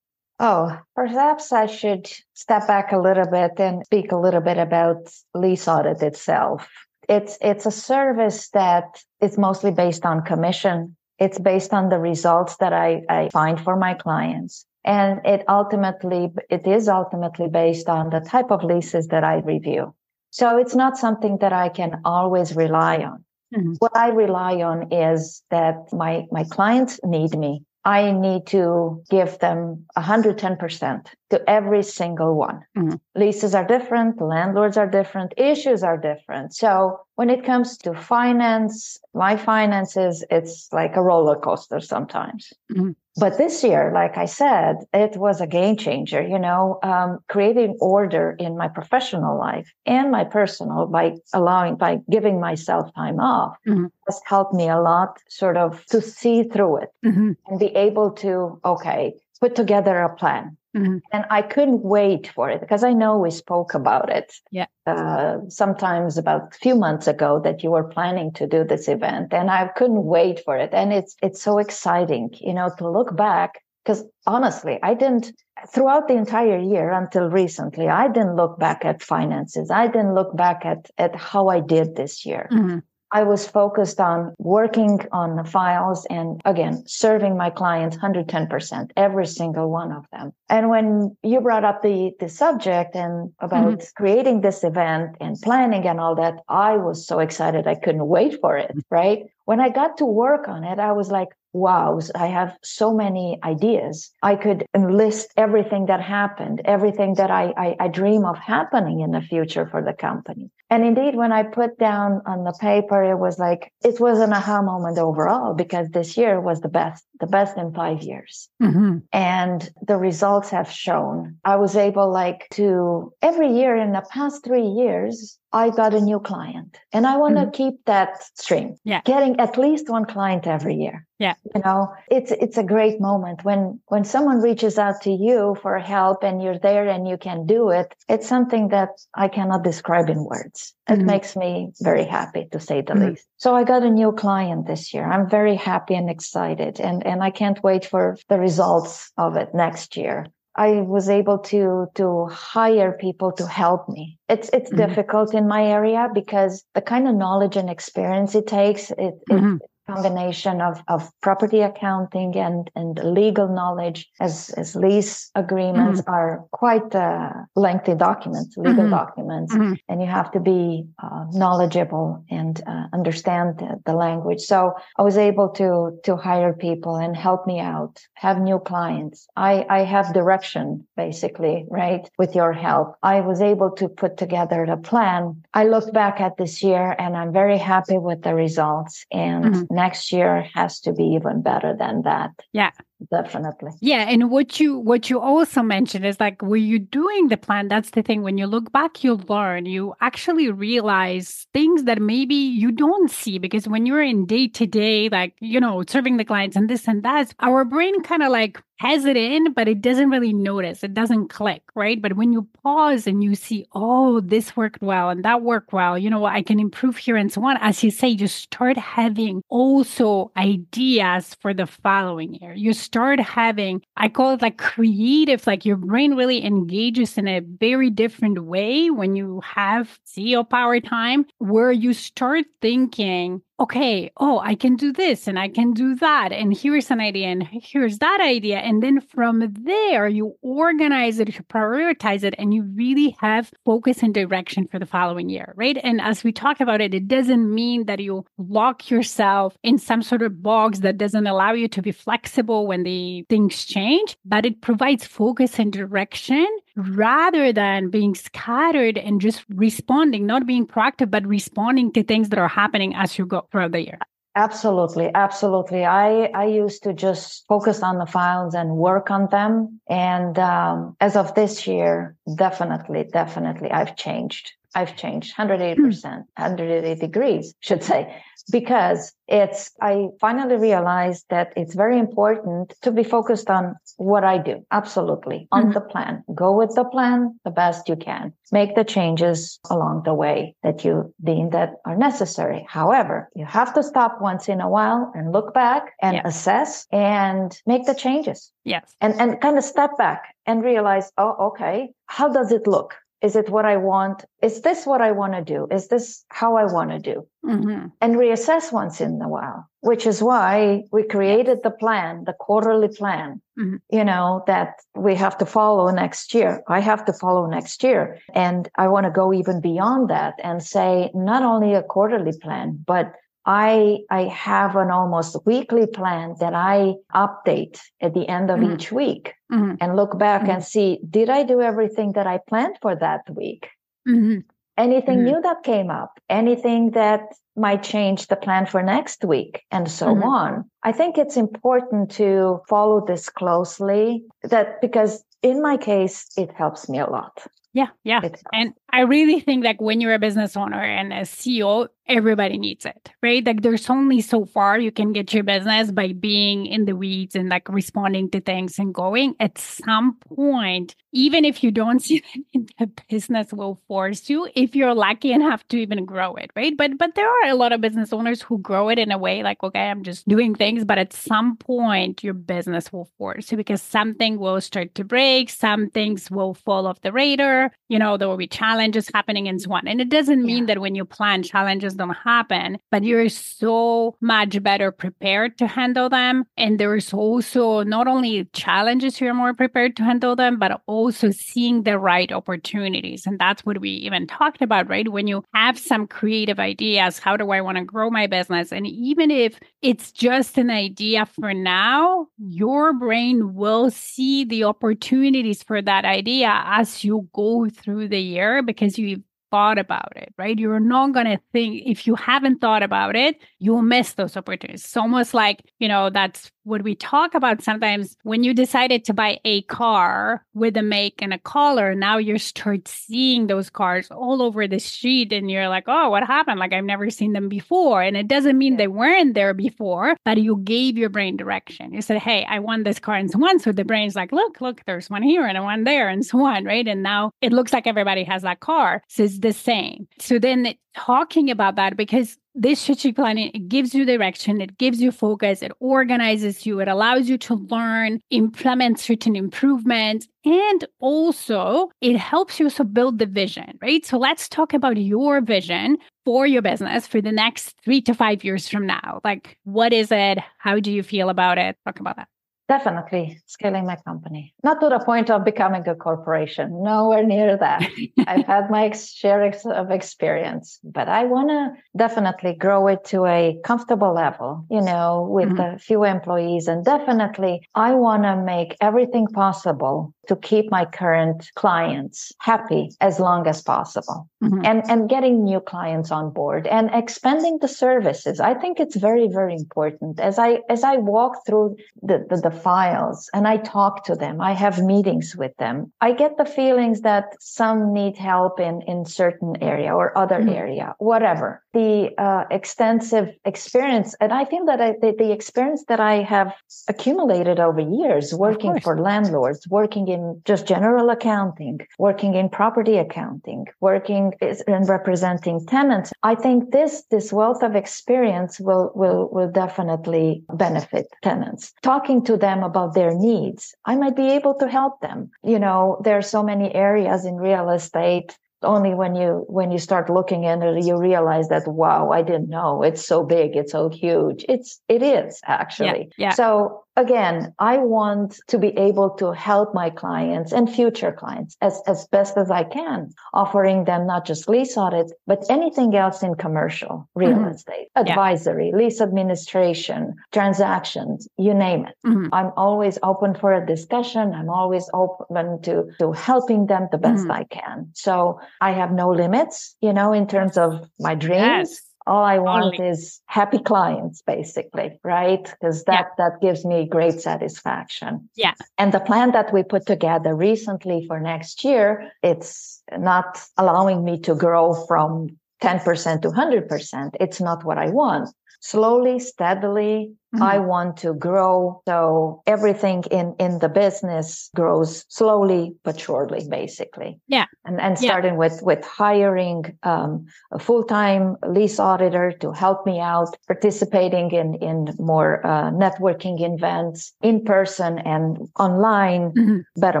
Oh, 0.46 0.78
perhaps 0.94 1.52
I 1.52 1.64
should 1.64 2.06
step 2.34 2.66
back 2.66 2.92
a 2.92 2.98
little 2.98 3.26
bit 3.26 3.52
and 3.56 3.82
speak 3.86 4.12
a 4.12 4.18
little 4.18 4.42
bit 4.42 4.58
about 4.58 5.08
lease 5.32 5.66
audit 5.66 6.02
itself. 6.02 6.68
It's 7.08 7.38
it's 7.40 7.64
a 7.64 7.70
service 7.70 8.50
that 8.50 9.02
is 9.22 9.38
mostly 9.38 9.70
based 9.70 10.04
on 10.04 10.20
commission. 10.20 10.96
It's 11.18 11.38
based 11.38 11.72
on 11.72 11.88
the 11.88 11.98
results 11.98 12.56
that 12.56 12.74
I, 12.74 13.00
I 13.08 13.30
find 13.32 13.58
for 13.58 13.74
my 13.76 13.94
clients. 13.94 14.66
And 14.84 15.22
it 15.24 15.44
ultimately 15.48 16.30
it 16.50 16.66
is 16.66 16.90
ultimately 16.90 17.48
based 17.48 17.88
on 17.88 18.10
the 18.10 18.20
type 18.20 18.50
of 18.50 18.62
leases 18.62 19.08
that 19.08 19.24
I 19.24 19.36
review. 19.36 19.94
So 20.28 20.58
it's 20.58 20.74
not 20.74 20.98
something 20.98 21.38
that 21.38 21.54
I 21.54 21.70
can 21.70 22.02
always 22.04 22.54
rely 22.54 22.98
on. 22.98 23.24
Mm-hmm. 23.56 23.74
What 23.78 23.96
I 23.96 24.08
rely 24.10 24.60
on 24.60 24.92
is 24.92 25.42
that 25.50 25.90
my 25.90 26.26
my 26.30 26.44
clients 26.44 27.00
need 27.02 27.32
me 27.34 27.62
I 27.84 28.12
need 28.12 28.46
to 28.48 29.02
give 29.10 29.38
them 29.40 29.84
110% 29.96 31.06
to 31.30 31.50
every 31.50 31.82
single 31.82 32.34
one. 32.34 32.62
Mm-hmm. 32.76 32.94
Leases 33.14 33.54
are 33.54 33.66
different, 33.66 34.20
landlords 34.22 34.78
are 34.78 34.88
different, 34.88 35.34
issues 35.36 35.82
are 35.82 35.98
different. 35.98 36.54
So 36.54 37.00
when 37.16 37.28
it 37.28 37.44
comes 37.44 37.76
to 37.78 37.94
finance, 37.94 38.98
my 39.12 39.36
finances, 39.36 40.24
it's 40.30 40.68
like 40.72 40.96
a 40.96 41.02
roller 41.02 41.38
coaster 41.38 41.80
sometimes. 41.80 42.52
Mm-hmm. 42.72 42.92
But 43.16 43.38
this 43.38 43.62
year, 43.62 43.92
like 43.94 44.16
I 44.16 44.24
said, 44.24 44.78
it 44.92 45.16
was 45.16 45.40
a 45.40 45.46
game 45.46 45.76
changer, 45.76 46.20
you 46.20 46.38
know, 46.38 46.80
um, 46.82 47.20
creating 47.28 47.76
order 47.80 48.34
in 48.38 48.56
my 48.56 48.66
professional 48.66 49.38
life 49.38 49.72
and 49.86 50.10
my 50.10 50.24
personal 50.24 50.86
by 50.86 51.14
allowing, 51.32 51.76
by 51.76 52.00
giving 52.10 52.40
myself 52.40 52.92
time 52.94 53.20
off 53.20 53.56
mm-hmm. 53.66 53.86
has 54.08 54.20
helped 54.26 54.52
me 54.52 54.68
a 54.68 54.80
lot 54.80 55.18
sort 55.28 55.56
of 55.56 55.84
to 55.86 56.00
see 56.00 56.42
through 56.42 56.78
it 56.78 56.88
mm-hmm. 57.04 57.32
and 57.46 57.60
be 57.60 57.66
able 57.76 58.10
to, 58.10 58.60
okay, 58.64 59.14
put 59.40 59.54
together 59.54 60.00
a 60.00 60.14
plan. 60.16 60.56
Mm-hmm. 60.74 60.98
And 61.12 61.24
I 61.30 61.42
couldn't 61.42 61.82
wait 61.82 62.26
for 62.28 62.50
it 62.50 62.60
because 62.60 62.82
I 62.82 62.92
know 62.92 63.18
we 63.18 63.30
spoke 63.30 63.74
about 63.74 64.10
it. 64.10 64.32
Yeah. 64.50 64.66
Uh, 64.86 65.38
sometimes 65.48 66.18
about 66.18 66.54
a 66.54 66.58
few 66.58 66.74
months 66.74 67.06
ago 67.06 67.40
that 67.44 67.62
you 67.62 67.70
were 67.70 67.84
planning 67.84 68.32
to 68.32 68.46
do 68.46 68.64
this 68.64 68.88
event, 68.88 69.32
and 69.32 69.50
I 69.50 69.68
couldn't 69.76 70.04
wait 70.04 70.40
for 70.44 70.56
it. 70.56 70.74
And 70.74 70.92
it's 70.92 71.16
it's 71.22 71.42
so 71.42 71.58
exciting, 71.58 72.30
you 72.40 72.54
know, 72.54 72.70
to 72.78 72.90
look 72.90 73.16
back 73.16 73.60
because 73.84 74.04
honestly, 74.26 74.78
I 74.82 74.94
didn't 74.94 75.32
throughout 75.72 76.08
the 76.08 76.14
entire 76.14 76.58
year 76.58 76.90
until 76.90 77.28
recently. 77.28 77.88
I 77.88 78.08
didn't 78.08 78.36
look 78.36 78.58
back 78.58 78.84
at 78.84 79.02
finances. 79.02 79.70
I 79.70 79.86
didn't 79.86 80.14
look 80.14 80.36
back 80.36 80.64
at 80.64 80.90
at 80.98 81.14
how 81.14 81.48
I 81.48 81.60
did 81.60 81.96
this 81.96 82.26
year. 82.26 82.48
Mm-hmm. 82.50 82.78
I 83.14 83.22
was 83.22 83.46
focused 83.46 84.00
on 84.00 84.34
working 84.38 84.98
on 85.12 85.36
the 85.36 85.44
files 85.44 86.04
and 86.10 86.40
again, 86.44 86.82
serving 86.88 87.36
my 87.36 87.48
clients 87.48 87.96
110%, 87.96 88.90
every 88.96 89.26
single 89.26 89.70
one 89.70 89.92
of 89.92 90.04
them. 90.10 90.32
And 90.48 90.68
when 90.68 91.16
you 91.22 91.40
brought 91.40 91.64
up 91.64 91.80
the, 91.80 92.10
the 92.18 92.28
subject 92.28 92.96
and 92.96 93.32
about 93.38 93.78
mm-hmm. 93.78 94.02
creating 94.02 94.40
this 94.40 94.64
event 94.64 95.16
and 95.20 95.40
planning 95.40 95.86
and 95.86 96.00
all 96.00 96.16
that, 96.16 96.40
I 96.48 96.76
was 96.76 97.06
so 97.06 97.20
excited. 97.20 97.68
I 97.68 97.76
couldn't 97.76 98.08
wait 98.08 98.40
for 98.40 98.58
it. 98.58 98.72
Right. 98.90 99.26
When 99.44 99.60
I 99.60 99.68
got 99.68 99.98
to 99.98 100.04
work 100.04 100.48
on 100.48 100.64
it, 100.64 100.80
I 100.80 100.90
was 100.90 101.12
like, 101.12 101.28
wow, 101.54 102.00
I 102.16 102.26
have 102.26 102.56
so 102.62 102.92
many 102.92 103.38
ideas. 103.44 104.10
I 104.22 104.34
could 104.34 104.66
enlist 104.74 105.32
everything 105.36 105.86
that 105.86 106.02
happened, 106.02 106.60
everything 106.64 107.14
that 107.14 107.30
I, 107.30 107.54
I, 107.56 107.76
I, 107.78 107.88
dream 107.88 108.24
of 108.24 108.36
happening 108.36 109.00
in 109.00 109.12
the 109.12 109.20
future 109.20 109.66
for 109.70 109.80
the 109.80 109.92
company. 109.92 110.50
And 110.68 110.84
indeed, 110.84 111.14
when 111.14 111.30
I 111.30 111.44
put 111.44 111.78
down 111.78 112.22
on 112.26 112.42
the 112.42 112.56
paper, 112.60 113.04
it 113.04 113.18
was 113.18 113.38
like, 113.38 113.72
it 113.84 114.00
was 114.00 114.18
an 114.18 114.32
aha 114.32 114.62
moment 114.62 114.98
overall 114.98 115.54
because 115.54 115.88
this 115.90 116.16
year 116.16 116.40
was 116.40 116.60
the 116.60 116.68
best, 116.68 117.04
the 117.20 117.28
best 117.28 117.56
in 117.56 117.72
five 117.72 118.02
years. 118.02 118.48
Mm-hmm. 118.60 118.98
And 119.12 119.70
the 119.86 119.96
results 119.96 120.50
have 120.50 120.68
shown 120.68 121.36
I 121.44 121.56
was 121.56 121.76
able 121.76 122.10
like 122.10 122.48
to 122.54 123.12
every 123.22 123.52
year 123.52 123.76
in 123.76 123.92
the 123.92 124.04
past 124.10 124.42
three 124.42 124.66
years, 124.66 125.38
I 125.54 125.70
got 125.70 125.94
a 125.94 126.00
new 126.00 126.18
client 126.18 126.76
and 126.92 127.06
I 127.06 127.16
want 127.16 127.36
to 127.36 127.42
mm-hmm. 127.42 127.52
keep 127.52 127.84
that 127.86 128.24
stream. 128.34 128.74
Yeah. 128.82 129.02
Getting 129.04 129.38
at 129.38 129.56
least 129.56 129.88
one 129.88 130.04
client 130.04 130.48
every 130.48 130.74
year. 130.74 131.06
Yeah. 131.20 131.34
You 131.54 131.62
know, 131.62 131.94
it's 132.10 132.32
it's 132.32 132.58
a 132.58 132.64
great 132.64 133.00
moment 133.00 133.44
when 133.44 133.80
when 133.86 134.04
someone 134.04 134.40
reaches 134.40 134.78
out 134.78 135.00
to 135.02 135.12
you 135.12 135.56
for 135.62 135.78
help 135.78 136.24
and 136.24 136.42
you're 136.42 136.58
there 136.58 136.88
and 136.88 137.06
you 137.06 137.16
can 137.16 137.46
do 137.46 137.70
it. 137.70 137.94
It's 138.08 138.28
something 138.28 138.68
that 138.70 138.88
I 139.14 139.28
cannot 139.28 139.62
describe 139.62 140.10
in 140.10 140.24
words. 140.24 140.74
It 140.88 140.94
mm-hmm. 140.94 141.06
makes 141.06 141.36
me 141.36 141.70
very 141.80 142.04
happy 142.04 142.48
to 142.50 142.58
say 142.58 142.80
the 142.80 142.94
mm-hmm. 142.94 143.10
least. 143.10 143.26
So 143.36 143.54
I 143.54 143.62
got 143.62 143.84
a 143.84 143.90
new 143.90 144.10
client 144.10 144.66
this 144.66 144.92
year. 144.92 145.04
I'm 145.04 145.30
very 145.30 145.54
happy 145.54 145.94
and 145.94 146.10
excited 146.10 146.80
and 146.80 147.06
and 147.06 147.22
I 147.22 147.30
can't 147.30 147.62
wait 147.62 147.84
for 147.86 148.18
the 148.28 148.40
results 148.40 149.12
of 149.16 149.36
it 149.36 149.54
next 149.54 149.96
year. 149.96 150.26
I 150.56 150.82
was 150.82 151.08
able 151.08 151.38
to 151.38 151.86
to 151.94 152.26
hire 152.26 152.92
people 152.92 153.32
to 153.32 153.46
help 153.46 153.88
me. 153.88 154.18
It's 154.28 154.50
it's 154.52 154.70
mm-hmm. 154.70 154.88
difficult 154.88 155.34
in 155.34 155.48
my 155.48 155.64
area 155.64 156.08
because 156.14 156.64
the 156.74 156.82
kind 156.82 157.08
of 157.08 157.14
knowledge 157.14 157.56
and 157.56 157.68
experience 157.68 158.34
it 158.34 158.46
takes 158.46 158.90
it, 158.92 159.14
mm-hmm. 159.30 159.56
it 159.56 159.70
combination 159.86 160.60
of, 160.60 160.82
of 160.88 161.10
property 161.20 161.60
accounting 161.60 162.36
and, 162.36 162.70
and 162.74 162.98
legal 163.04 163.48
knowledge 163.48 164.08
as, 164.20 164.50
as 164.56 164.74
lease 164.74 165.30
agreements 165.34 166.00
mm-hmm. 166.00 166.10
are 166.10 166.44
quite 166.52 166.94
uh, 166.94 167.30
lengthy 167.54 167.94
documents, 167.94 168.56
legal 168.56 168.84
mm-hmm. 168.84 168.90
documents, 168.90 169.54
mm-hmm. 169.54 169.74
and 169.88 170.00
you 170.00 170.06
have 170.06 170.30
to 170.32 170.40
be 170.40 170.86
uh, 171.02 171.24
knowledgeable 171.32 172.24
and 172.30 172.62
uh, 172.66 172.86
understand 172.92 173.58
the, 173.58 173.80
the, 173.84 173.94
language. 173.94 174.40
So 174.40 174.74
I 174.98 175.02
was 175.02 175.16
able 175.16 175.48
to, 175.50 175.98
to 176.02 176.16
hire 176.16 176.52
people 176.52 176.96
and 176.96 177.16
help 177.16 177.46
me 177.46 177.60
out, 177.60 178.00
have 178.14 178.40
new 178.40 178.58
clients. 178.58 179.28
I, 179.36 179.64
I 179.68 179.80
have 179.80 180.12
direction 180.12 180.86
basically, 180.96 181.66
right? 181.68 182.08
With 182.18 182.34
your 182.34 182.52
help, 182.52 182.96
I 183.02 183.20
was 183.20 183.40
able 183.40 183.70
to 183.72 183.88
put 183.88 184.16
together 184.16 184.66
the 184.66 184.76
plan. 184.76 185.42
I 185.54 185.64
look 185.64 185.92
back 185.92 186.20
at 186.20 186.36
this 186.38 186.62
year 186.62 186.96
and 186.98 187.16
I'm 187.16 187.32
very 187.32 187.58
happy 187.58 187.98
with 187.98 188.22
the 188.22 188.34
results 188.34 189.06
and 189.12 189.44
mm-hmm 189.44 189.73
next 189.74 190.12
year 190.12 190.46
has 190.54 190.80
to 190.80 190.92
be 190.92 191.04
even 191.04 191.42
better 191.42 191.74
than 191.78 192.02
that. 192.02 192.30
Yeah. 192.52 192.70
Definitely. 193.10 193.72
Yeah 193.82 194.08
and 194.08 194.30
what 194.30 194.58
you 194.60 194.78
what 194.78 195.10
you 195.10 195.20
also 195.20 195.62
mentioned 195.62 196.06
is 196.06 196.18
like 196.18 196.40
were 196.40 196.56
you're 196.56 196.78
doing 196.78 197.28
the 197.28 197.36
plan 197.36 197.68
that's 197.68 197.90
the 197.90 198.02
thing. 198.02 198.22
When 198.22 198.38
you 198.38 198.46
look 198.46 198.72
back 198.72 199.04
you 199.04 199.14
learn. 199.14 199.66
You 199.66 199.94
actually 200.00 200.50
realize 200.50 201.46
things 201.52 201.84
that 201.84 202.00
maybe 202.00 202.34
you 202.34 202.72
don't 202.72 203.10
see 203.10 203.38
because 203.38 203.68
when 203.68 203.84
you're 203.84 204.02
in 204.02 204.24
day 204.24 204.48
to 204.48 204.66
day 204.66 205.08
like 205.10 205.34
you 205.40 205.60
know 205.60 205.82
serving 205.86 206.16
the 206.16 206.24
clients 206.24 206.56
and 206.56 206.70
this 206.70 206.88
and 206.88 207.02
that 207.02 207.34
our 207.40 207.64
brain 207.64 208.02
kind 208.02 208.22
of 208.22 208.30
like 208.30 208.62
has 208.78 209.04
it 209.04 209.16
in, 209.16 209.52
but 209.52 209.68
it 209.68 209.80
doesn't 209.80 210.10
really 210.10 210.32
notice. 210.32 210.82
It 210.82 210.94
doesn't 210.94 211.28
click, 211.28 211.62
right? 211.74 212.00
But 212.00 212.16
when 212.16 212.32
you 212.32 212.46
pause 212.62 213.06
and 213.06 213.22
you 213.22 213.34
see, 213.34 213.66
oh, 213.72 214.20
this 214.20 214.56
worked 214.56 214.82
well 214.82 215.10
and 215.10 215.24
that 215.24 215.42
worked 215.42 215.72
well, 215.72 215.96
you 215.96 216.10
know, 216.10 216.24
I 216.24 216.42
can 216.42 216.58
improve 216.58 216.96
here 216.96 217.16
and 217.16 217.32
so 217.32 217.44
on. 217.44 217.56
As 217.60 217.84
you 217.84 217.90
say, 217.90 218.08
you 218.08 218.26
start 218.26 218.76
having 218.76 219.42
also 219.48 220.32
ideas 220.36 221.36
for 221.40 221.54
the 221.54 221.66
following 221.66 222.34
year. 222.34 222.52
You 222.52 222.72
start 222.72 223.20
having, 223.20 223.82
I 223.96 224.08
call 224.08 224.34
it 224.34 224.42
like 224.42 224.58
creative, 224.58 225.46
like 225.46 225.64
your 225.64 225.76
brain 225.76 226.14
really 226.14 226.44
engages 226.44 227.16
in 227.16 227.28
a 227.28 227.40
very 227.40 227.90
different 227.90 228.44
way 228.44 228.90
when 228.90 229.14
you 229.14 229.40
have 229.44 229.98
CEO 230.06 230.48
power 230.48 230.80
time, 230.80 231.26
where 231.38 231.72
you 231.72 231.92
start 231.92 232.46
thinking, 232.60 233.40
okay, 233.60 234.10
oh, 234.16 234.40
I 234.40 234.54
can 234.54 234.74
do 234.76 234.92
this 234.92 235.28
and 235.28 235.38
I 235.38 235.48
can 235.48 235.72
do 235.72 235.94
that. 235.96 236.32
And 236.32 236.56
here's 236.56 236.90
an 236.90 237.00
idea 237.00 237.28
and 237.28 237.46
here's 237.50 237.98
that 237.98 238.20
idea. 238.20 238.58
And 238.58 238.82
then 238.82 239.00
from 239.00 239.40
there, 239.60 240.08
you 240.08 240.36
organize 240.42 241.20
it, 241.20 241.28
you 241.34 241.44
prioritize 241.44 242.24
it, 242.24 242.34
and 242.36 242.52
you 242.52 242.64
really 242.74 243.16
have 243.20 243.52
focus 243.64 244.02
and 244.02 244.12
direction 244.12 244.66
for 244.66 244.78
the 244.78 244.86
following 244.86 245.28
year, 245.28 245.52
right? 245.56 245.78
And 245.82 246.00
as 246.00 246.24
we 246.24 246.32
talk 246.32 246.60
about 246.60 246.80
it, 246.80 246.94
it 246.94 247.06
doesn't 247.06 247.54
mean 247.54 247.86
that 247.86 248.00
you 248.00 248.24
lock 248.38 248.90
yourself 248.90 249.56
in 249.62 249.78
some 249.78 250.02
sort 250.02 250.22
of 250.22 250.42
box 250.42 250.80
that 250.80 250.98
doesn't 250.98 251.26
allow 251.26 251.52
you 251.52 251.68
to 251.68 251.82
be 251.82 251.92
flexible 251.92 252.66
when 252.66 252.82
the 252.82 253.24
things 253.28 253.64
change, 253.64 254.16
but 254.24 254.44
it 254.44 254.62
provides 254.62 255.06
focus 255.06 255.58
and 255.58 255.72
direction 255.72 256.46
rather 256.76 257.52
than 257.52 257.90
being 257.90 258.14
scattered 258.14 258.98
and 258.98 259.20
just 259.20 259.44
responding, 259.48 260.26
not 260.26 260.46
being 260.46 260.66
proactive, 260.66 261.10
but 261.10 261.26
responding 261.26 261.92
to 261.92 262.02
things 262.02 262.28
that 262.30 262.38
are 262.38 262.48
happening 262.48 262.94
as 262.94 263.18
you 263.18 263.26
go 263.26 263.46
throughout 263.50 263.72
the 263.72 263.84
year. 263.84 263.98
Absolutely, 264.36 265.10
absolutely. 265.14 265.84
I 265.84 266.24
I 266.34 266.46
used 266.46 266.82
to 266.82 266.92
just 266.92 267.46
focus 267.46 267.84
on 267.84 267.98
the 267.98 268.06
files 268.06 268.54
and 268.54 268.76
work 268.76 269.08
on 269.08 269.28
them, 269.30 269.80
and 269.88 270.36
um, 270.40 270.96
as 271.00 271.14
of 271.14 271.36
this 271.36 271.68
year, 271.68 272.16
definitely, 272.36 273.04
definitely, 273.12 273.70
I've 273.70 273.94
changed. 273.94 274.52
I've 274.74 274.96
changed 274.96 275.36
180%, 275.36 276.02
180 276.04 277.00
degrees, 277.00 277.54
should 277.60 277.82
say, 277.82 278.22
because 278.50 279.12
it's, 279.26 279.70
I 279.80 280.08
finally 280.20 280.56
realized 280.56 281.24
that 281.30 281.52
it's 281.56 281.74
very 281.74 281.98
important 281.98 282.74
to 282.82 282.90
be 282.90 283.02
focused 283.02 283.48
on 283.48 283.76
what 283.96 284.24
I 284.24 284.38
do. 284.38 284.66
Absolutely. 284.70 285.48
On 285.52 285.64
mm-hmm. 285.64 285.72
the 285.72 285.80
plan. 285.80 286.24
Go 286.34 286.56
with 286.56 286.74
the 286.74 286.84
plan 286.84 287.38
the 287.44 287.50
best 287.50 287.88
you 287.88 287.96
can. 287.96 288.32
Make 288.52 288.74
the 288.74 288.84
changes 288.84 289.58
along 289.70 290.02
the 290.04 290.14
way 290.14 290.56
that 290.62 290.84
you 290.84 291.14
deem 291.22 291.50
that 291.50 291.74
are 291.86 291.96
necessary. 291.96 292.66
However, 292.68 293.30
you 293.34 293.46
have 293.46 293.72
to 293.74 293.82
stop 293.82 294.20
once 294.20 294.48
in 294.48 294.60
a 294.60 294.68
while 294.68 295.10
and 295.14 295.32
look 295.32 295.54
back 295.54 295.92
and 296.02 296.20
assess 296.24 296.86
and 296.92 297.56
make 297.66 297.86
the 297.86 297.94
changes. 297.94 298.52
Yes. 298.64 298.94
And, 299.00 299.14
and 299.20 299.40
kind 299.40 299.58
of 299.58 299.64
step 299.64 299.96
back 299.96 300.34
and 300.46 300.62
realize, 300.62 301.10
oh, 301.16 301.48
okay, 301.48 301.90
how 302.06 302.28
does 302.28 302.52
it 302.52 302.66
look? 302.66 302.94
Is 303.24 303.36
it 303.36 303.48
what 303.48 303.64
I 303.64 303.78
want? 303.78 304.26
Is 304.42 304.60
this 304.60 304.84
what 304.84 305.00
I 305.00 305.12
want 305.12 305.32
to 305.32 305.42
do? 305.42 305.66
Is 305.70 305.88
this 305.88 306.26
how 306.28 306.56
I 306.56 306.64
want 306.64 306.90
to 306.90 306.98
do? 306.98 307.26
Mm-hmm. 307.42 307.86
And 308.02 308.16
reassess 308.16 308.70
once 308.70 309.00
in 309.00 309.22
a 309.22 309.28
while, 309.30 309.66
which 309.80 310.06
is 310.06 310.22
why 310.22 310.82
we 310.92 311.04
created 311.04 311.62
the 311.62 311.70
plan, 311.70 312.24
the 312.26 312.34
quarterly 312.34 312.88
plan, 312.88 313.40
mm-hmm. 313.58 313.76
you 313.90 314.04
know, 314.04 314.44
that 314.46 314.74
we 314.94 315.14
have 315.14 315.38
to 315.38 315.46
follow 315.46 315.90
next 315.90 316.34
year. 316.34 316.62
I 316.68 316.80
have 316.80 317.06
to 317.06 317.14
follow 317.14 317.46
next 317.46 317.82
year. 317.82 318.18
And 318.34 318.68
I 318.76 318.88
want 318.88 319.04
to 319.06 319.10
go 319.10 319.32
even 319.32 319.62
beyond 319.62 320.10
that 320.10 320.34
and 320.44 320.62
say 320.62 321.10
not 321.14 321.42
only 321.42 321.72
a 321.72 321.82
quarterly 321.82 322.36
plan, 322.38 322.84
but 322.86 323.14
I 323.46 323.98
I 324.10 324.22
have 324.22 324.76
an 324.76 324.90
almost 324.90 325.36
weekly 325.44 325.86
plan 325.86 326.36
that 326.40 326.54
I 326.54 326.94
update 327.14 327.78
at 328.00 328.14
the 328.14 328.26
end 328.28 328.50
of 328.50 328.60
mm-hmm. 328.60 328.74
each 328.74 328.90
week 328.90 329.34
mm-hmm. 329.52 329.74
and 329.80 329.96
look 329.96 330.18
back 330.18 330.42
mm-hmm. 330.42 330.50
and 330.50 330.64
see 330.64 331.00
did 331.08 331.28
I 331.28 331.42
do 331.42 331.60
everything 331.60 332.12
that 332.12 332.26
I 332.26 332.38
planned 332.48 332.78
for 332.80 332.96
that 332.96 333.22
week? 333.28 333.68
Mm-hmm. 334.08 334.40
Anything 334.76 335.18
mm-hmm. 335.18 335.26
new 335.26 335.42
that 335.42 335.62
came 335.62 335.90
up, 335.90 336.18
anything 336.28 336.92
that 336.92 337.22
might 337.56 337.82
change 337.82 338.26
the 338.26 338.36
plan 338.36 338.66
for 338.66 338.82
next 338.82 339.24
week 339.24 339.62
and 339.70 339.90
so 339.90 340.08
mm-hmm. 340.08 340.24
on. 340.24 340.70
I 340.82 340.92
think 340.92 341.18
it's 341.18 341.36
important 341.36 342.10
to 342.12 342.60
follow 342.68 343.04
this 343.04 343.28
closely 343.28 344.24
that 344.42 344.80
because 344.80 345.24
in 345.42 345.62
my 345.62 345.76
case 345.76 346.26
it 346.36 346.50
helps 346.52 346.88
me 346.88 346.98
a 346.98 347.06
lot. 347.06 347.46
Yeah, 347.74 347.88
yeah. 348.04 348.20
And 348.52 348.72
I 348.92 349.00
really 349.00 349.40
think 349.40 349.64
like 349.64 349.80
when 349.80 350.00
you're 350.00 350.14
a 350.14 350.18
business 350.20 350.56
owner 350.56 350.80
and 350.80 351.12
a 351.12 351.22
CEO, 351.22 351.88
everybody 352.06 352.56
needs 352.56 352.86
it, 352.86 353.10
right? 353.20 353.44
Like 353.44 353.62
there's 353.62 353.90
only 353.90 354.20
so 354.20 354.44
far 354.44 354.78
you 354.78 354.92
can 354.92 355.12
get 355.12 355.34
your 355.34 355.42
business 355.42 355.90
by 355.90 356.12
being 356.12 356.66
in 356.66 356.84
the 356.84 356.94
weeds 356.94 357.34
and 357.34 357.48
like 357.48 357.68
responding 357.68 358.30
to 358.30 358.40
things 358.40 358.78
and 358.78 358.94
going. 358.94 359.34
At 359.40 359.58
some 359.58 360.18
point, 360.36 360.94
even 361.10 361.44
if 361.44 361.64
you 361.64 361.72
don't 361.72 361.98
see 362.02 362.22
that 362.54 362.96
the 362.96 363.02
business 363.10 363.52
will 363.52 363.80
force 363.88 364.30
you, 364.30 364.48
if 364.54 364.76
you're 364.76 364.94
lucky 364.94 365.32
enough 365.32 365.66
to 365.68 365.76
even 365.76 366.04
grow 366.04 366.36
it, 366.36 366.52
right? 366.54 366.76
But 366.76 366.96
but 366.96 367.16
there 367.16 367.28
are 367.44 367.50
a 367.50 367.54
lot 367.54 367.72
of 367.72 367.80
business 367.80 368.12
owners 368.12 368.42
who 368.42 368.58
grow 368.58 368.88
it 368.88 368.98
in 368.98 369.12
a 369.12 369.18
way 369.18 369.42
like, 369.42 369.62
okay, 369.62 369.90
I'm 369.90 370.02
just 370.02 370.26
doing 370.28 370.54
things, 370.54 370.84
but 370.84 370.98
at 370.98 371.12
some 371.12 371.56
point 371.56 372.24
your 372.24 372.34
business 372.34 372.92
will 372.92 373.10
force 373.18 373.50
you 373.50 373.56
because 373.56 373.82
something 373.82 374.38
will 374.38 374.60
start 374.60 374.94
to 374.94 375.04
break, 375.04 375.50
some 375.50 375.90
things 375.90 376.30
will 376.30 376.54
fall 376.54 376.86
off 376.86 377.00
the 377.02 377.12
radar, 377.12 377.70
you 377.88 377.98
know, 377.98 378.16
there 378.16 378.28
will 378.28 378.36
be 378.36 378.46
challenges 378.46 379.10
happening 379.12 379.48
and 379.48 379.60
so 379.60 379.72
on. 379.72 379.86
And 379.86 380.00
it 380.00 380.08
doesn't 380.08 380.44
mean 380.44 380.64
yeah. 380.64 380.74
that 380.74 380.80
when 380.80 380.94
you 380.94 381.04
plan 381.04 381.42
challenges 381.42 381.94
don't 381.94 382.10
happen, 382.10 382.78
but 382.90 383.04
you're 383.04 383.28
so 383.28 384.16
much 384.20 384.62
better 384.62 384.90
prepared 384.90 385.58
to 385.58 385.66
handle 385.66 386.08
them. 386.08 386.44
And 386.56 386.78
there's 386.78 387.12
also 387.12 387.82
not 387.82 388.06
only 388.06 388.44
challenges, 388.52 389.20
you're 389.20 389.34
more 389.34 389.54
prepared 389.54 389.96
to 389.96 390.04
handle 390.04 390.34
them, 390.36 390.58
but 390.58 390.80
also 390.86 391.30
seeing 391.30 391.82
the 391.82 391.98
right 391.98 392.32
opportunities. 392.32 393.26
And 393.26 393.38
that's 393.38 393.64
what 393.66 393.80
we 393.80 393.90
even 393.90 394.26
talked 394.26 394.62
about, 394.62 394.88
right? 394.88 395.08
When 395.08 395.26
you 395.26 395.44
have 395.54 395.78
some 395.78 396.06
creative 396.06 396.58
ideas, 396.58 397.18
how 397.18 397.33
do 397.36 397.50
I 397.50 397.60
want 397.60 397.78
to 397.78 397.84
grow 397.84 398.10
my 398.10 398.26
business? 398.26 398.72
And 398.72 398.86
even 398.86 399.30
if 399.30 399.58
it's 399.82 400.12
just 400.12 400.58
an 400.58 400.70
idea 400.70 401.26
for 401.26 401.54
now, 401.54 402.28
your 402.38 402.92
brain 402.92 403.54
will 403.54 403.90
see 403.90 404.44
the 404.44 404.64
opportunities 404.64 405.62
for 405.62 405.82
that 405.82 406.04
idea 406.04 406.62
as 406.66 407.04
you 407.04 407.28
go 407.32 407.68
through 407.68 408.08
the 408.08 408.20
year 408.20 408.62
because 408.62 408.98
you 408.98 409.22
thought 409.50 409.78
about 409.78 410.12
it, 410.16 410.34
right? 410.36 410.58
You're 410.58 410.80
not 410.80 411.12
going 411.12 411.26
to 411.26 411.38
think, 411.52 411.82
if 411.86 412.08
you 412.08 412.16
haven't 412.16 412.60
thought 412.60 412.82
about 412.82 413.14
it, 413.14 413.40
you'll 413.60 413.82
miss 413.82 414.14
those 414.14 414.36
opportunities. 414.36 414.84
It's 414.84 414.96
almost 414.96 415.32
like, 415.32 415.62
you 415.78 415.86
know, 415.86 416.10
that's 416.10 416.50
what 416.64 416.82
we 416.82 416.94
talk 416.94 417.34
about 417.34 417.62
sometimes 417.62 418.16
when 418.22 418.42
you 418.42 418.52
decided 418.54 419.04
to 419.04 419.14
buy 419.14 419.38
a 419.44 419.62
car 419.62 420.44
with 420.54 420.76
a 420.76 420.82
make 420.82 421.22
and 421.22 421.32
a 421.32 421.38
color, 421.38 421.94
now 421.94 422.18
you 422.18 422.38
start 422.38 422.88
seeing 422.88 423.46
those 423.46 423.70
cars 423.70 424.08
all 424.10 424.42
over 424.42 424.66
the 424.66 424.78
street 424.78 425.32
and 425.32 425.50
you're 425.50 425.68
like, 425.68 425.84
oh, 425.86 426.10
what 426.10 426.26
happened? 426.26 426.58
Like 426.58 426.72
I've 426.72 426.84
never 426.84 427.10
seen 427.10 427.32
them 427.32 427.48
before. 427.48 428.02
And 428.02 428.16
it 428.16 428.28
doesn't 428.28 428.58
mean 428.58 428.76
they 428.76 428.88
weren't 428.88 429.34
there 429.34 429.54
before, 429.54 430.16
but 430.24 430.38
you 430.38 430.60
gave 430.64 430.96
your 430.96 431.10
brain 431.10 431.36
direction. 431.36 431.92
You 431.92 432.02
said, 432.02 432.18
hey, 432.18 432.44
I 432.48 432.58
want 432.58 432.84
this 432.84 432.98
car 432.98 433.16
and 433.16 433.30
so 433.30 433.38
on. 433.46 433.58
So 433.58 433.72
the 433.72 433.84
brain's 433.84 434.16
like, 434.16 434.32
look, 434.32 434.60
look, 434.60 434.82
there's 434.86 435.10
one 435.10 435.22
here 435.22 435.46
and 435.46 435.62
one 435.62 435.84
there 435.84 436.08
and 436.08 436.24
so 436.24 436.44
on, 436.44 436.64
right? 436.64 436.86
And 436.86 437.02
now 437.02 437.30
it 437.40 437.52
looks 437.52 437.72
like 437.72 437.86
everybody 437.86 438.24
has 438.24 438.42
that 438.42 438.60
car. 438.60 439.02
So 439.08 439.24
it's 439.24 439.38
the 439.38 439.52
same. 439.52 440.08
So 440.18 440.38
then 440.38 440.74
talking 440.96 441.50
about 441.50 441.76
that 441.76 441.96
because 441.96 442.36
this 442.54 442.80
strategic 442.80 443.16
planning 443.16 443.50
it 443.54 443.68
gives 443.68 443.94
you 443.94 444.04
direction 444.04 444.60
it 444.60 444.78
gives 444.78 445.00
you 445.00 445.10
focus 445.10 445.62
it 445.62 445.72
organizes 445.80 446.64
you 446.66 446.80
it 446.80 446.88
allows 446.88 447.28
you 447.28 447.36
to 447.36 447.54
learn 447.70 448.20
implement 448.30 448.98
certain 448.98 449.34
improvements 449.36 450.28
and 450.44 450.84
also 451.00 451.90
it 452.00 452.16
helps 452.16 452.60
you 452.60 452.66
also 452.66 452.84
build 452.84 453.18
the 453.18 453.26
vision 453.26 453.78
right? 453.82 454.04
So 454.04 454.18
let's 454.18 454.48
talk 454.48 454.74
about 454.74 454.96
your 454.96 455.40
vision 455.40 455.96
for 456.24 456.46
your 456.46 456.62
business 456.62 457.06
for 457.06 457.20
the 457.20 457.32
next 457.32 457.76
three 457.84 458.00
to 458.02 458.14
five 458.14 458.44
years 458.44 458.68
from 458.68 458.86
now. 458.86 459.20
Like 459.24 459.58
what 459.64 459.92
is 459.92 460.10
it? 460.10 460.38
How 460.58 460.80
do 460.80 460.90
you 460.92 461.02
feel 461.02 461.28
about 461.28 461.58
it? 461.58 461.76
Talk 461.84 462.00
about 462.00 462.16
that 462.16 462.28
Definitely 462.66 463.42
scaling 463.46 463.84
my 463.84 463.96
company. 463.96 464.54
Not 464.62 464.80
to 464.80 464.88
the 464.88 464.98
point 464.98 465.30
of 465.30 465.44
becoming 465.44 465.86
a 465.86 465.94
corporation, 465.94 466.82
nowhere 466.82 467.22
near 467.22 467.56
that. 467.58 467.86
I've 468.26 468.46
had 468.46 468.70
my 468.70 468.90
share 468.92 469.42
of 469.66 469.90
experience, 469.90 470.80
but 470.82 471.08
I 471.08 471.24
want 471.24 471.50
to 471.50 471.72
definitely 471.96 472.54
grow 472.54 472.86
it 472.88 473.04
to 473.06 473.26
a 473.26 473.58
comfortable 473.64 474.14
level, 474.14 474.64
you 474.70 474.80
know, 474.80 475.28
with 475.30 475.50
mm-hmm. 475.50 475.76
a 475.76 475.78
few 475.78 476.04
employees. 476.04 476.66
And 476.66 476.84
definitely, 476.84 477.68
I 477.74 477.92
want 477.92 478.22
to 478.22 478.36
make 478.36 478.76
everything 478.80 479.26
possible 479.26 480.14
to 480.28 480.36
keep 480.36 480.70
my 480.70 480.84
current 480.84 481.50
clients 481.54 482.32
happy 482.40 482.88
as 483.00 483.20
long 483.20 483.46
as 483.46 483.60
possible 483.60 484.28
mm-hmm. 484.42 484.64
and, 484.64 484.82
and 484.88 485.08
getting 485.08 485.44
new 485.44 485.60
clients 485.60 486.10
on 486.10 486.32
board 486.32 486.66
and 486.66 486.90
expanding 486.94 487.58
the 487.60 487.68
services. 487.68 488.40
I 488.40 488.54
think 488.54 488.80
it's 488.80 488.96
very, 488.96 489.28
very 489.28 489.54
important. 489.54 490.20
As 490.20 490.38
I 490.38 490.60
as 490.68 490.82
I 490.82 490.96
walk 490.96 491.44
through 491.46 491.76
the, 492.02 492.24
the, 492.28 492.36
the 492.36 492.53
files 492.54 493.28
and 493.34 493.46
I 493.46 493.58
talk 493.58 494.04
to 494.04 494.14
them, 494.14 494.40
I 494.40 494.52
have 494.52 494.82
meetings 494.82 495.36
with 495.36 495.56
them, 495.56 495.92
I 496.00 496.12
get 496.12 496.36
the 496.36 496.44
feelings 496.44 497.02
that 497.02 497.34
some 497.40 497.92
need 497.92 498.16
help 498.16 498.60
in, 498.60 498.82
in 498.82 499.04
certain 499.04 499.56
area 499.62 499.94
or 499.94 500.16
other 500.16 500.38
mm-hmm. 500.38 500.48
area, 500.48 500.94
whatever. 500.98 501.62
The 501.72 502.10
uh, 502.18 502.44
extensive 502.52 503.34
experience, 503.44 504.14
and 504.20 504.32
I 504.32 504.44
feel 504.44 504.64
that 504.66 504.80
I, 504.80 504.92
the, 505.00 505.14
the 505.18 505.32
experience 505.32 505.84
that 505.88 505.98
I 505.98 506.22
have 506.22 506.54
accumulated 506.88 507.58
over 507.58 507.80
years 507.80 508.32
working 508.32 508.78
for 508.80 508.98
landlords, 508.98 509.66
working 509.68 510.06
in 510.08 510.40
just 510.44 510.66
general 510.66 511.10
accounting, 511.10 511.80
working 511.98 512.34
in 512.34 512.48
property 512.48 512.96
accounting, 512.96 513.66
working 513.80 514.34
and 514.40 514.88
representing 514.88 515.66
tenants. 515.66 516.12
I 516.22 516.34
think 516.34 516.70
this 516.70 517.02
this 517.10 517.32
wealth 517.32 517.62
of 517.62 517.74
experience 517.74 518.60
will 518.60 518.92
will 518.94 519.28
will 519.32 519.50
definitely 519.50 520.44
benefit 520.52 521.06
tenants. 521.22 521.72
Talking 521.82 522.22
to 522.24 522.36
them 522.44 522.62
about 522.62 522.94
their 522.94 523.14
needs, 523.14 523.74
I 523.84 523.94
might 523.96 524.16
be 524.16 524.28
able 524.38 524.54
to 524.62 524.68
help 524.68 525.00
them. 525.00 525.30
You 525.42 525.58
know, 525.58 526.00
there 526.04 526.18
are 526.18 526.28
so 526.36 526.42
many 526.42 526.68
areas 526.86 527.24
in 527.24 527.36
real 527.36 527.70
estate 527.70 528.30
only 528.62 528.94
when 528.94 529.14
you 529.14 529.44
when 529.48 529.70
you 529.70 529.78
start 529.78 530.08
looking 530.08 530.46
at 530.46 530.62
it 530.62 530.84
you 530.84 530.96
realize 530.96 531.48
that 531.48 531.68
wow 531.68 532.10
i 532.18 532.22
didn't 532.22 532.48
know. 532.48 532.82
It's 532.82 533.04
so 533.06 533.22
big. 533.22 533.56
It's 533.60 533.72
so 533.72 533.90
huge. 533.90 534.44
It's 534.48 534.80
it 534.88 535.02
is 535.02 535.40
actually. 535.44 536.08
yeah, 536.16 536.28
yeah. 536.28 536.34
so 536.40 536.83
again, 536.96 537.54
I 537.58 537.78
want 537.78 538.40
to 538.48 538.58
be 538.58 538.68
able 538.68 539.10
to 539.10 539.32
help 539.32 539.74
my 539.74 539.90
clients 539.90 540.52
and 540.52 540.70
future 540.70 541.12
clients 541.12 541.56
as, 541.60 541.80
as 541.86 542.06
best 542.08 542.36
as 542.36 542.50
I 542.50 542.64
can, 542.64 543.12
offering 543.32 543.84
them 543.84 544.06
not 544.06 544.24
just 544.24 544.48
lease 544.48 544.76
audit, 544.76 545.12
but 545.26 545.44
anything 545.50 545.94
else 545.94 546.22
in 546.22 546.34
commercial 546.34 547.08
real 547.14 547.30
mm-hmm. 547.30 547.48
estate, 547.48 547.88
advisory, 547.96 548.70
yeah. 548.70 548.76
lease 548.76 549.00
administration, 549.00 550.14
transactions, 550.32 551.28
you 551.36 551.54
name 551.54 551.86
it. 551.86 551.94
Mm-hmm. 552.06 552.32
I'm 552.32 552.52
always 552.56 552.98
open 553.02 553.34
for 553.34 553.52
a 553.52 553.66
discussion. 553.66 554.32
I'm 554.32 554.50
always 554.50 554.88
open 554.94 555.62
to, 555.62 555.90
to 555.98 556.12
helping 556.12 556.66
them 556.66 556.88
the 556.90 556.98
best 556.98 557.22
mm-hmm. 557.22 557.32
I 557.32 557.44
can. 557.44 557.90
So 557.94 558.40
I 558.60 558.72
have 558.72 558.92
no 558.92 559.10
limits, 559.10 559.76
you 559.80 559.92
know, 559.92 560.12
in 560.12 560.26
terms 560.26 560.56
of 560.56 560.88
my 560.98 561.14
dreams. 561.14 561.34
Yes 561.40 561.80
all 562.06 562.22
I 562.22 562.38
want 562.38 562.74
Only. 562.78 562.88
is 562.88 563.20
happy 563.26 563.58
clients, 563.58 564.22
basically, 564.22 564.98
right? 565.02 565.42
Because 565.42 565.84
that, 565.84 566.10
yeah. 566.18 566.24
that 566.30 566.40
gives 566.40 566.64
me 566.64 566.86
great 566.86 567.20
satisfaction. 567.20 568.28
Yeah. 568.36 568.54
And 568.78 568.92
the 568.92 569.00
plan 569.00 569.32
that 569.32 569.52
we 569.52 569.62
put 569.62 569.86
together 569.86 570.34
recently 570.34 571.04
for 571.06 571.18
next 571.18 571.64
year, 571.64 572.10
it's 572.22 572.82
not 572.96 573.40
allowing 573.56 574.04
me 574.04 574.18
to 574.20 574.34
grow 574.34 574.74
from 574.86 575.28
10% 575.62 576.22
to 576.22 576.28
100%. 576.28 577.10
It's 577.20 577.40
not 577.40 577.64
what 577.64 577.78
I 577.78 577.90
want. 577.90 578.28
Slowly, 578.60 579.18
steadily, 579.18 580.12
Mm-hmm. 580.34 580.42
I 580.42 580.58
want 580.58 580.96
to 580.98 581.14
grow. 581.14 581.82
So 581.86 582.42
everything 582.46 583.04
in, 583.10 583.34
in 583.38 583.60
the 583.60 583.68
business 583.68 584.50
grows 584.54 585.04
slowly 585.08 585.74
but 585.84 586.00
surely, 586.00 586.46
basically. 586.48 587.20
Yeah. 587.28 587.46
And, 587.64 587.80
and 587.80 587.98
starting 587.98 588.34
yeah. 588.34 588.38
with, 588.38 588.60
with 588.62 588.84
hiring 588.84 589.78
um, 589.84 590.26
a 590.52 590.58
full-time 590.58 591.36
lease 591.46 591.78
auditor 591.78 592.32
to 592.40 592.52
help 592.52 592.84
me 592.84 593.00
out, 593.00 593.36
participating 593.46 594.30
in, 594.32 594.54
in 594.56 594.94
more 594.98 595.46
uh, 595.46 595.70
networking 595.70 596.40
events 596.40 597.12
in 597.22 597.44
person 597.44 597.98
and 598.00 598.38
online, 598.58 599.32
mm-hmm. 599.32 599.58
better 599.76 600.00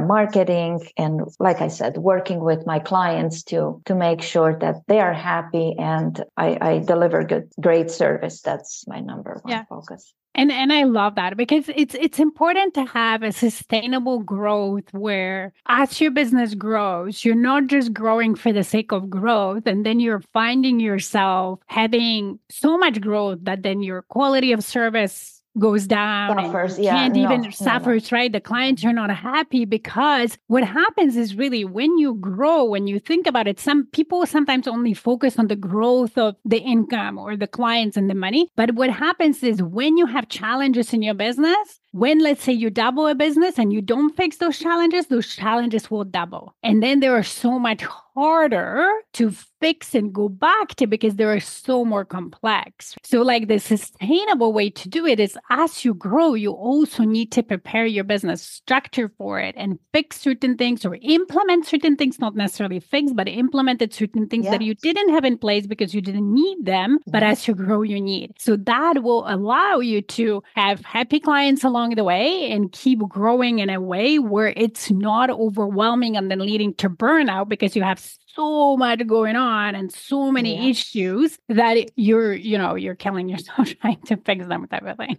marketing. 0.00 0.86
And 0.96 1.22
like 1.38 1.60
I 1.60 1.68
said, 1.68 1.98
working 1.98 2.40
with 2.40 2.66
my 2.66 2.78
clients 2.78 3.42
to, 3.44 3.80
to 3.84 3.94
make 3.94 4.22
sure 4.22 4.58
that 4.58 4.76
they 4.88 5.00
are 5.00 5.14
happy 5.14 5.76
and 5.78 6.24
I, 6.36 6.58
I 6.60 6.78
deliver 6.78 7.22
good, 7.24 7.52
great 7.60 7.90
service. 7.90 8.40
That's 8.40 8.86
my 8.88 9.00
number 9.00 9.38
one 9.42 9.52
yeah. 9.52 9.64
focus. 9.68 10.12
And 10.36 10.50
and 10.50 10.72
I 10.72 10.82
love 10.82 11.14
that 11.14 11.36
because 11.36 11.70
it's 11.76 11.94
it's 11.94 12.18
important 12.18 12.74
to 12.74 12.84
have 12.86 13.22
a 13.22 13.30
sustainable 13.30 14.18
growth 14.18 14.82
where 14.92 15.52
as 15.68 16.00
your 16.00 16.10
business 16.10 16.54
grows, 16.56 17.24
you're 17.24 17.36
not 17.36 17.68
just 17.68 17.92
growing 17.92 18.34
for 18.34 18.52
the 18.52 18.64
sake 18.64 18.90
of 18.90 19.08
growth 19.08 19.66
and 19.66 19.86
then 19.86 20.00
you're 20.00 20.22
finding 20.32 20.80
yourself 20.80 21.60
having 21.66 22.40
so 22.50 22.76
much 22.76 23.00
growth 23.00 23.38
that 23.42 23.62
then 23.62 23.80
your 23.82 24.02
quality 24.02 24.50
of 24.52 24.64
service 24.64 25.33
goes 25.58 25.86
down 25.86 26.36
suffers, 26.36 26.76
and 26.76 26.84
yeah, 26.84 26.94
can't 26.94 27.14
no, 27.14 27.24
even 27.24 27.42
no, 27.42 27.50
suffers 27.50 28.10
no. 28.10 28.18
right? 28.18 28.32
The 28.32 28.40
clients 28.40 28.84
are 28.84 28.92
not 28.92 29.10
happy 29.14 29.64
because 29.64 30.36
what 30.46 30.64
happens 30.64 31.16
is 31.16 31.36
really 31.36 31.64
when 31.64 31.98
you 31.98 32.14
grow 32.14 32.64
when 32.64 32.86
you 32.86 32.98
think 32.98 33.26
about 33.26 33.46
it 33.46 33.60
some 33.60 33.86
people 33.86 34.26
sometimes 34.26 34.66
only 34.66 34.94
focus 34.94 35.38
on 35.38 35.48
the 35.48 35.56
growth 35.56 36.18
of 36.18 36.36
the 36.44 36.58
income 36.58 37.18
or 37.18 37.36
the 37.36 37.46
clients 37.46 37.96
and 37.96 38.10
the 38.10 38.14
money. 38.14 38.50
But 38.56 38.74
what 38.74 38.90
happens 38.90 39.42
is 39.42 39.62
when 39.62 39.96
you 39.96 40.06
have 40.06 40.28
challenges 40.28 40.92
in 40.92 41.02
your 41.02 41.14
business 41.14 41.80
when 41.92 42.18
let's 42.20 42.42
say 42.42 42.52
you 42.52 42.70
double 42.70 43.06
a 43.06 43.14
business 43.14 43.58
and 43.58 43.72
you 43.72 43.80
don't 43.80 44.16
fix 44.16 44.38
those 44.38 44.58
challenges 44.58 45.06
those 45.06 45.34
challenges 45.34 45.90
will 45.90 46.04
double. 46.04 46.54
And 46.62 46.82
then 46.82 47.00
there 47.00 47.16
are 47.16 47.22
so 47.22 47.58
much 47.58 47.84
harder 48.14 48.88
to 49.14 49.30
fix 49.60 49.94
and 49.94 50.12
go 50.12 50.28
back 50.28 50.74
to 50.76 50.86
because 50.86 51.16
they 51.16 51.24
are 51.24 51.40
so 51.40 51.84
more 51.84 52.04
complex. 52.04 52.94
So, 53.02 53.22
like 53.22 53.48
the 53.48 53.58
sustainable 53.58 54.52
way 54.52 54.70
to 54.70 54.88
do 54.88 55.06
it 55.06 55.18
is 55.18 55.38
as 55.50 55.84
you 55.84 55.94
grow, 55.94 56.34
you 56.34 56.52
also 56.52 57.04
need 57.04 57.32
to 57.32 57.42
prepare 57.42 57.86
your 57.86 58.04
business 58.04 58.42
structure 58.42 59.10
for 59.16 59.40
it 59.40 59.54
and 59.56 59.78
fix 59.92 60.20
certain 60.20 60.56
things 60.56 60.84
or 60.84 60.98
implement 61.00 61.66
certain 61.66 61.96
things, 61.96 62.18
not 62.18 62.36
necessarily 62.36 62.80
fix, 62.80 63.12
but 63.12 63.28
implemented 63.28 63.92
certain 63.94 64.28
things 64.28 64.44
that 64.46 64.62
you 64.62 64.74
didn't 64.74 65.10
have 65.10 65.24
in 65.24 65.38
place 65.38 65.66
because 65.66 65.94
you 65.94 66.00
didn't 66.00 66.32
need 66.32 66.64
them. 66.64 66.98
But 67.06 67.22
as 67.22 67.48
you 67.48 67.54
grow, 67.54 67.82
you 67.82 68.00
need. 68.00 68.34
So, 68.38 68.56
that 68.56 69.02
will 69.02 69.24
allow 69.26 69.78
you 69.78 70.02
to 70.02 70.42
have 70.54 70.84
happy 70.84 71.20
clients 71.20 71.64
along 71.64 71.94
the 71.94 72.04
way 72.04 72.50
and 72.50 72.70
keep 72.70 73.00
growing 73.08 73.58
in 73.60 73.70
a 73.70 73.80
way 73.80 74.18
where 74.18 74.52
it's 74.56 74.90
not 74.90 75.30
overwhelming 75.30 76.16
and 76.16 76.30
then 76.30 76.40
leading 76.40 76.74
to 76.74 76.90
burnout 76.90 77.48
because 77.48 77.74
you 77.74 77.82
have 77.82 78.03
so 78.34 78.76
much 78.76 79.06
going 79.06 79.36
on 79.36 79.74
and 79.74 79.92
so 79.92 80.30
many 80.30 80.56
yeah. 80.56 80.70
issues 80.70 81.38
that 81.48 81.76
you're, 81.96 82.32
you 82.32 82.58
know, 82.58 82.74
you're 82.74 82.94
killing 82.94 83.28
yourself 83.28 83.68
trying 83.80 84.00
to 84.02 84.16
fix 84.16 84.46
them 84.46 84.66
type 84.66 84.82
of 84.84 84.96
thing. 84.96 85.18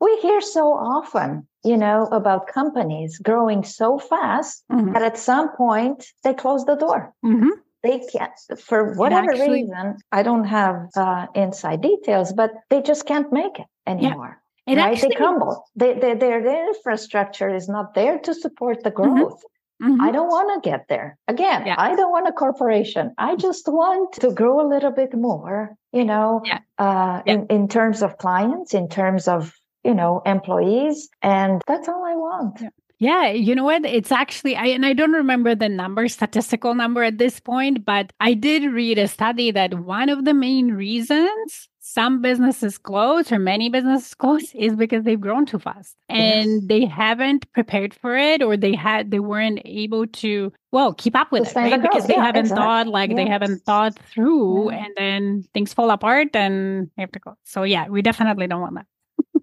We 0.00 0.18
hear 0.20 0.40
so 0.40 0.72
often, 0.72 1.46
you 1.64 1.76
know, 1.76 2.06
about 2.12 2.48
companies 2.48 3.18
growing 3.18 3.64
so 3.64 3.98
fast 3.98 4.62
mm-hmm. 4.70 4.92
that 4.92 5.02
at 5.02 5.16
some 5.16 5.56
point 5.56 6.04
they 6.22 6.34
close 6.34 6.64
the 6.66 6.74
door. 6.74 7.14
Mm-hmm. 7.24 7.48
They 7.82 8.00
can't, 8.12 8.32
for 8.60 8.94
whatever 8.94 9.30
actually, 9.30 9.62
reason, 9.62 9.96
I 10.10 10.22
don't 10.22 10.44
have 10.44 10.88
uh, 10.96 11.26
inside 11.34 11.82
details, 11.82 12.32
but 12.32 12.52
they 12.68 12.82
just 12.82 13.06
can't 13.06 13.32
make 13.32 13.58
it 13.58 13.66
anymore. 13.86 14.42
Yeah. 14.66 14.72
It 14.72 14.76
right? 14.76 14.92
Actually, 14.92 15.08
they 15.10 15.14
crumble. 15.14 15.64
They, 15.76 15.94
they, 15.94 16.14
their, 16.14 16.42
their 16.42 16.68
infrastructure 16.68 17.54
is 17.54 17.68
not 17.68 17.94
there 17.94 18.18
to 18.18 18.34
support 18.34 18.82
the 18.82 18.90
mm-hmm. 18.90 19.14
growth. 19.14 19.34
Mm-hmm. 19.34 19.55
Mm-hmm. 19.82 20.00
I 20.00 20.10
don't 20.10 20.28
want 20.28 20.62
to 20.62 20.68
get 20.68 20.86
there. 20.88 21.18
Again. 21.28 21.68
I 21.68 21.94
don't 21.94 22.10
want 22.10 22.28
a 22.28 22.32
corporation. 22.32 23.12
I 23.18 23.36
just 23.36 23.68
want 23.68 24.14
to 24.14 24.32
grow 24.32 24.60
a 24.60 24.66
little 24.66 24.90
bit 24.90 25.14
more, 25.14 25.76
you 25.92 26.04
know, 26.04 26.40
yeah. 26.44 26.60
Uh, 26.78 27.22
yeah. 27.26 27.34
in, 27.34 27.46
in 27.48 27.68
terms 27.68 28.02
of 28.02 28.16
clients, 28.18 28.72
in 28.72 28.88
terms 28.88 29.28
of 29.28 29.54
you 29.86 29.94
know, 29.94 30.20
employees. 30.26 31.08
And 31.22 31.62
that's 31.66 31.88
all 31.88 32.04
I 32.04 32.16
want. 32.16 32.60
Yeah. 32.60 32.68
Yeah, 32.98 33.28
you 33.28 33.54
know 33.54 33.64
what? 33.64 33.84
It's 33.84 34.10
actually 34.10 34.56
I 34.56 34.68
and 34.68 34.86
I 34.86 34.94
don't 34.94 35.12
remember 35.12 35.54
the 35.54 35.68
number, 35.68 36.08
statistical 36.08 36.74
number 36.74 37.02
at 37.02 37.18
this 37.18 37.38
point, 37.38 37.84
but 37.84 38.10
I 38.20 38.32
did 38.32 38.72
read 38.72 38.98
a 38.98 39.06
study 39.06 39.50
that 39.50 39.80
one 39.80 40.08
of 40.08 40.24
the 40.24 40.32
main 40.32 40.72
reasons 40.72 41.68
some 41.96 42.20
businesses 42.20 42.76
close 42.76 43.32
or 43.32 43.38
many 43.38 43.70
businesses 43.70 44.12
close 44.12 44.54
is 44.54 44.76
because 44.76 45.02
they've 45.04 45.20
grown 45.28 45.46
too 45.46 45.58
fast 45.58 45.96
and 46.10 46.50
yes. 46.50 46.62
they 46.66 46.84
haven't 46.84 47.50
prepared 47.54 47.94
for 47.94 48.14
it 48.14 48.42
or 48.42 48.54
they 48.54 48.74
had 48.74 49.10
they 49.10 49.18
weren't 49.18 49.62
able 49.64 50.06
to 50.08 50.52
well 50.72 50.92
keep 50.92 51.16
up 51.16 51.32
with 51.32 51.48
it 51.48 51.56
right? 51.56 51.80
because 51.80 52.06
they 52.06 52.12
yeah, 52.14 52.26
haven't 52.26 52.40
exactly. 52.40 52.62
thought 52.62 52.86
like 52.86 53.08
yes. 53.10 53.16
they 53.16 53.26
haven't 53.26 53.60
thought 53.64 53.98
through 54.10 54.70
yeah. 54.70 54.84
and 54.84 54.92
then 54.98 55.44
things 55.54 55.72
fall 55.72 55.90
apart 55.90 56.36
and 56.36 56.90
they 56.96 57.02
have 57.02 57.12
to 57.12 57.18
go 57.18 57.34
so 57.44 57.62
yeah 57.62 57.88
we 57.88 58.02
definitely 58.02 58.46
don't 58.46 58.60
want 58.60 58.74
that 58.74 58.86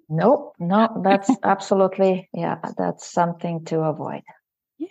nope 0.08 0.54
no 0.60 1.02
that's 1.04 1.32
absolutely 1.44 2.30
yeah 2.36 2.60
that's 2.78 3.12
something 3.12 3.66
to 3.66 3.80
avoid 3.80 4.22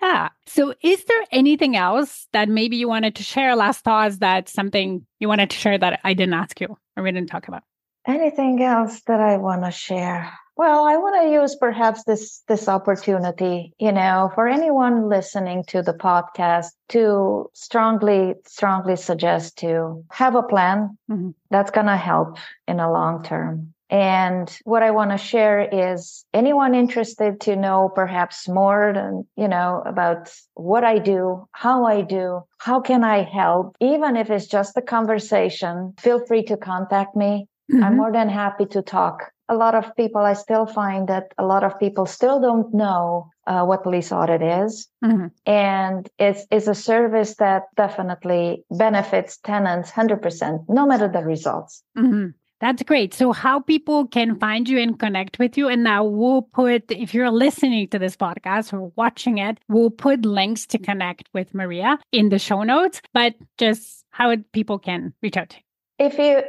yeah. 0.01 0.29
So, 0.47 0.75
is 0.83 1.05
there 1.05 1.25
anything 1.31 1.77
else 1.77 2.27
that 2.33 2.49
maybe 2.49 2.77
you 2.77 2.89
wanted 2.89 3.17
to 3.17 3.23
share? 3.23 3.57
Last 3.57 3.85
thoughts 3.85 4.19
that 4.19 4.49
something 4.49 5.07
you 5.19 5.29
wanted 5.29 5.51
to 5.51 5.57
share 5.57 5.79
that 5.79 6.01
I 6.05 6.15
didn't 6.15 6.35
ask 6.35 6.61
you 6.61 6.77
or 6.97 7.03
we 7.03 7.13
didn't 7.13 7.29
talk 7.29 7.49
about? 7.49 7.63
Anything 8.07 8.63
else 8.63 9.03
that 9.03 9.21
I 9.21 9.37
want 9.37 9.65
to 9.65 9.71
share? 9.71 10.33
Well, 10.57 10.85
I 10.85 10.97
want 10.97 11.23
to 11.23 11.33
use 11.33 11.57
perhaps 11.57 12.05
this 12.05 12.43
this 12.47 12.69
opportunity, 12.69 13.73
you 13.79 13.93
know, 13.93 14.31
for 14.35 14.47
anyone 14.47 15.09
listening 15.09 15.65
to 15.69 15.83
the 15.83 15.95
podcast 15.95 16.67
to 16.91 17.51
strongly 17.55 18.35
strongly 18.47 18.97
suggest 18.97 19.59
to 19.59 20.05
have 20.11 20.35
a 20.35 20.43
plan 20.43 20.99
mm-hmm. 21.11 21.31
that's 21.51 21.71
going 21.71 21.87
to 21.87 21.97
help 21.97 22.37
in 22.69 22.81
a 22.81 22.93
long 22.93 23.23
term 23.23 23.73
and 23.93 24.51
what 24.65 24.83
I 24.83 24.91
want 24.91 25.11
to 25.11 25.19
share 25.19 25.61
is 25.61 26.25
anyone 26.33 26.75
interested 26.75 27.43
to 27.43 27.55
know 27.55 27.91
perhaps 27.95 28.49
more 28.49 28.93
than, 28.95 29.27
you 29.37 29.49
know, 29.49 29.83
about 29.85 30.33
what 30.55 30.83
I 30.83 30.99
do, 30.99 31.47
how 31.53 31.85
I 31.85 32.01
do, 32.01 32.41
how 32.57 32.81
can 32.81 33.05
I 33.05 33.23
help, 33.23 33.77
even 33.81 34.17
if 34.17 34.31
it's 34.31 34.47
just 34.47 34.79
a 34.79 34.83
conversation, 34.83 35.93
feel 36.01 36.25
free 36.25 36.43
to 36.45 36.57
contact 36.57 37.15
me. 37.15 37.49
Mm-hmm. 37.71 37.85
I'm 37.85 37.97
more 37.99 38.11
than 38.11 38.31
happy 38.31 38.65
to 38.65 38.81
talk. 38.81 39.31
A 39.51 39.57
lot 39.57 39.75
of 39.75 39.95
people, 39.95 40.23
I 40.23 40.33
still 40.33 40.65
find 40.65 41.07
that 41.09 41.35
a 41.37 41.45
lot 41.45 41.63
of 41.63 41.79
people 41.79 42.07
still 42.07 42.41
don't 42.41 42.73
know 42.73 43.29
uh, 43.47 43.65
what 43.65 43.87
lease 43.87 44.11
audit 44.11 44.41
is. 44.41 44.89
Mm-hmm. 45.05 45.27
And 45.45 46.09
it's, 46.19 46.47
it's 46.51 46.67
a 46.67 46.75
service 46.75 47.35
that 47.35 47.65
definitely 47.77 48.65
benefits 48.71 49.37
tenants 49.37 49.91
100%, 49.91 50.65
no 50.71 50.87
matter 50.87 51.09
the 51.09 51.21
results. 51.21 51.83
Mm-hmm. 51.99 52.29
That's 52.63 52.83
great. 52.85 53.13
So, 53.13 53.33
how 53.33 53.59
people 53.59 54.07
can 54.07 54.39
find 54.39 54.69
you 54.69 54.79
and 54.79 54.97
connect 54.97 55.41
with 55.41 55.59
you. 55.59 55.67
And 55.69 55.83
now 55.83 56.05
we'll 56.05 56.43
put, 56.43 56.93
if 56.93 57.13
you're 57.13 57.29
listening 57.29 57.89
to 57.89 57.99
this 57.99 58.17
podcast 58.17 58.73
or 58.73 58.93
watching 58.95 59.39
it, 59.39 59.59
we'll 59.69 59.91
put 59.91 60.25
links 60.25 60.65
to 60.67 60.79
connect 60.79 61.29
with 61.35 61.53
Maria 61.55 61.99
in 62.13 62.29
the 62.29 62.39
show 62.39 62.63
notes, 62.63 63.03
but 63.13 63.35
just 63.59 64.05
how 64.11 64.37
people 64.53 64.79
can 64.79 65.13
reach 65.23 65.37
out. 65.37 65.57
If 65.99 66.19
you, 66.19 66.41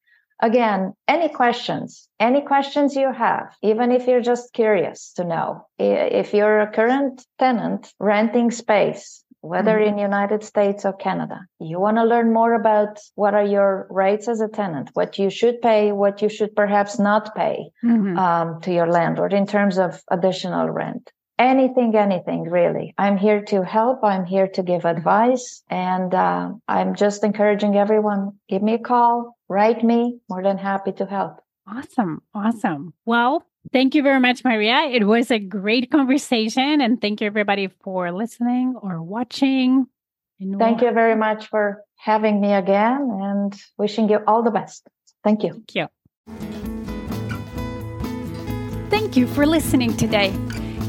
again, 0.42 0.94
any 1.08 1.30
questions, 1.30 2.08
any 2.20 2.42
questions 2.42 2.96
you 2.96 3.12
have, 3.12 3.56
even 3.62 3.92
if 3.92 4.08
you're 4.08 4.22
just 4.22 4.54
curious 4.54 5.14
to 5.14 5.24
know, 5.24 5.66
if 5.78 6.34
you're 6.34 6.60
a 6.62 6.72
current 6.72 7.26
tenant 7.40 7.94
renting 8.00 8.52
space, 8.52 9.24
whether 9.42 9.78
mm-hmm. 9.78 9.94
in 9.94 9.98
United 9.98 10.44
States 10.44 10.86
or 10.86 10.94
Canada, 10.94 11.40
you 11.60 11.80
want 11.80 11.98
to 11.98 12.04
learn 12.04 12.32
more 12.32 12.54
about 12.54 13.00
what 13.16 13.34
are 13.34 13.46
your 13.46 13.88
rights 13.90 14.28
as 14.28 14.40
a 14.40 14.48
tenant, 14.48 14.90
what 14.94 15.18
you 15.18 15.30
should 15.30 15.62
pay, 15.62 15.92
what 15.92 16.22
you 16.22 16.30
should 16.30 16.56
perhaps 16.56 17.00
not 17.00 17.36
pay 17.36 17.72
mm-hmm. 17.84 18.18
um, 18.18 18.62
to 18.62 18.72
your 18.72 18.88
landlord 18.88 19.34
in 19.34 19.48
terms 19.48 19.78
of 19.80 20.02
additional 20.10 20.70
rent 20.70 21.12
anything, 21.42 21.96
anything 21.96 22.44
really. 22.44 22.94
I'm 22.98 23.18
here 23.18 23.42
to 23.46 23.64
help. 23.64 24.04
I'm 24.04 24.26
here 24.26 24.48
to 24.50 24.64
give 24.64 24.86
advice. 24.86 25.64
And 25.70 26.14
uh, 26.14 26.52
I'm 26.68 26.96
just 26.96 27.24
encouraging 27.24 27.76
everyone 27.76 28.34
give 28.50 28.62
me 28.62 28.76
a 28.76 28.80
call, 28.80 29.38
write 29.50 29.84
me. 29.84 30.20
More 30.30 30.44
than 30.44 30.58
happy 30.58 30.92
to 30.94 31.06
help. 31.06 31.42
Awesome. 31.68 32.22
Awesome. 32.34 32.94
Well, 33.06 33.46
thank 33.72 33.96
you 33.96 34.04
very 34.04 34.20
much, 34.20 34.44
Maria. 34.44 34.90
It 34.92 35.06
was 35.06 35.32
a 35.32 35.40
great 35.40 35.92
conversation. 35.92 36.82
And 36.82 37.00
thank 37.00 37.22
you, 37.22 37.28
everybody, 37.28 37.70
for 37.84 38.12
listening 38.12 38.76
or 38.82 39.02
watching. 39.02 39.88
Thank 40.58 40.82
you 40.82 40.92
very 40.92 41.16
much 41.16 41.48
for 41.48 41.84
having 41.98 42.42
me 42.42 42.54
again 42.54 43.10
and 43.22 43.54
wishing 43.78 44.10
you 44.10 44.20
all 44.26 44.42
the 44.42 44.50
best. 44.50 44.88
Thank 45.24 45.44
you. 45.44 45.52
Thank 45.54 45.76
you. 45.76 45.88
Thank 48.90 49.16
you 49.16 49.28
for 49.28 49.46
listening 49.46 49.96
today. 49.98 50.34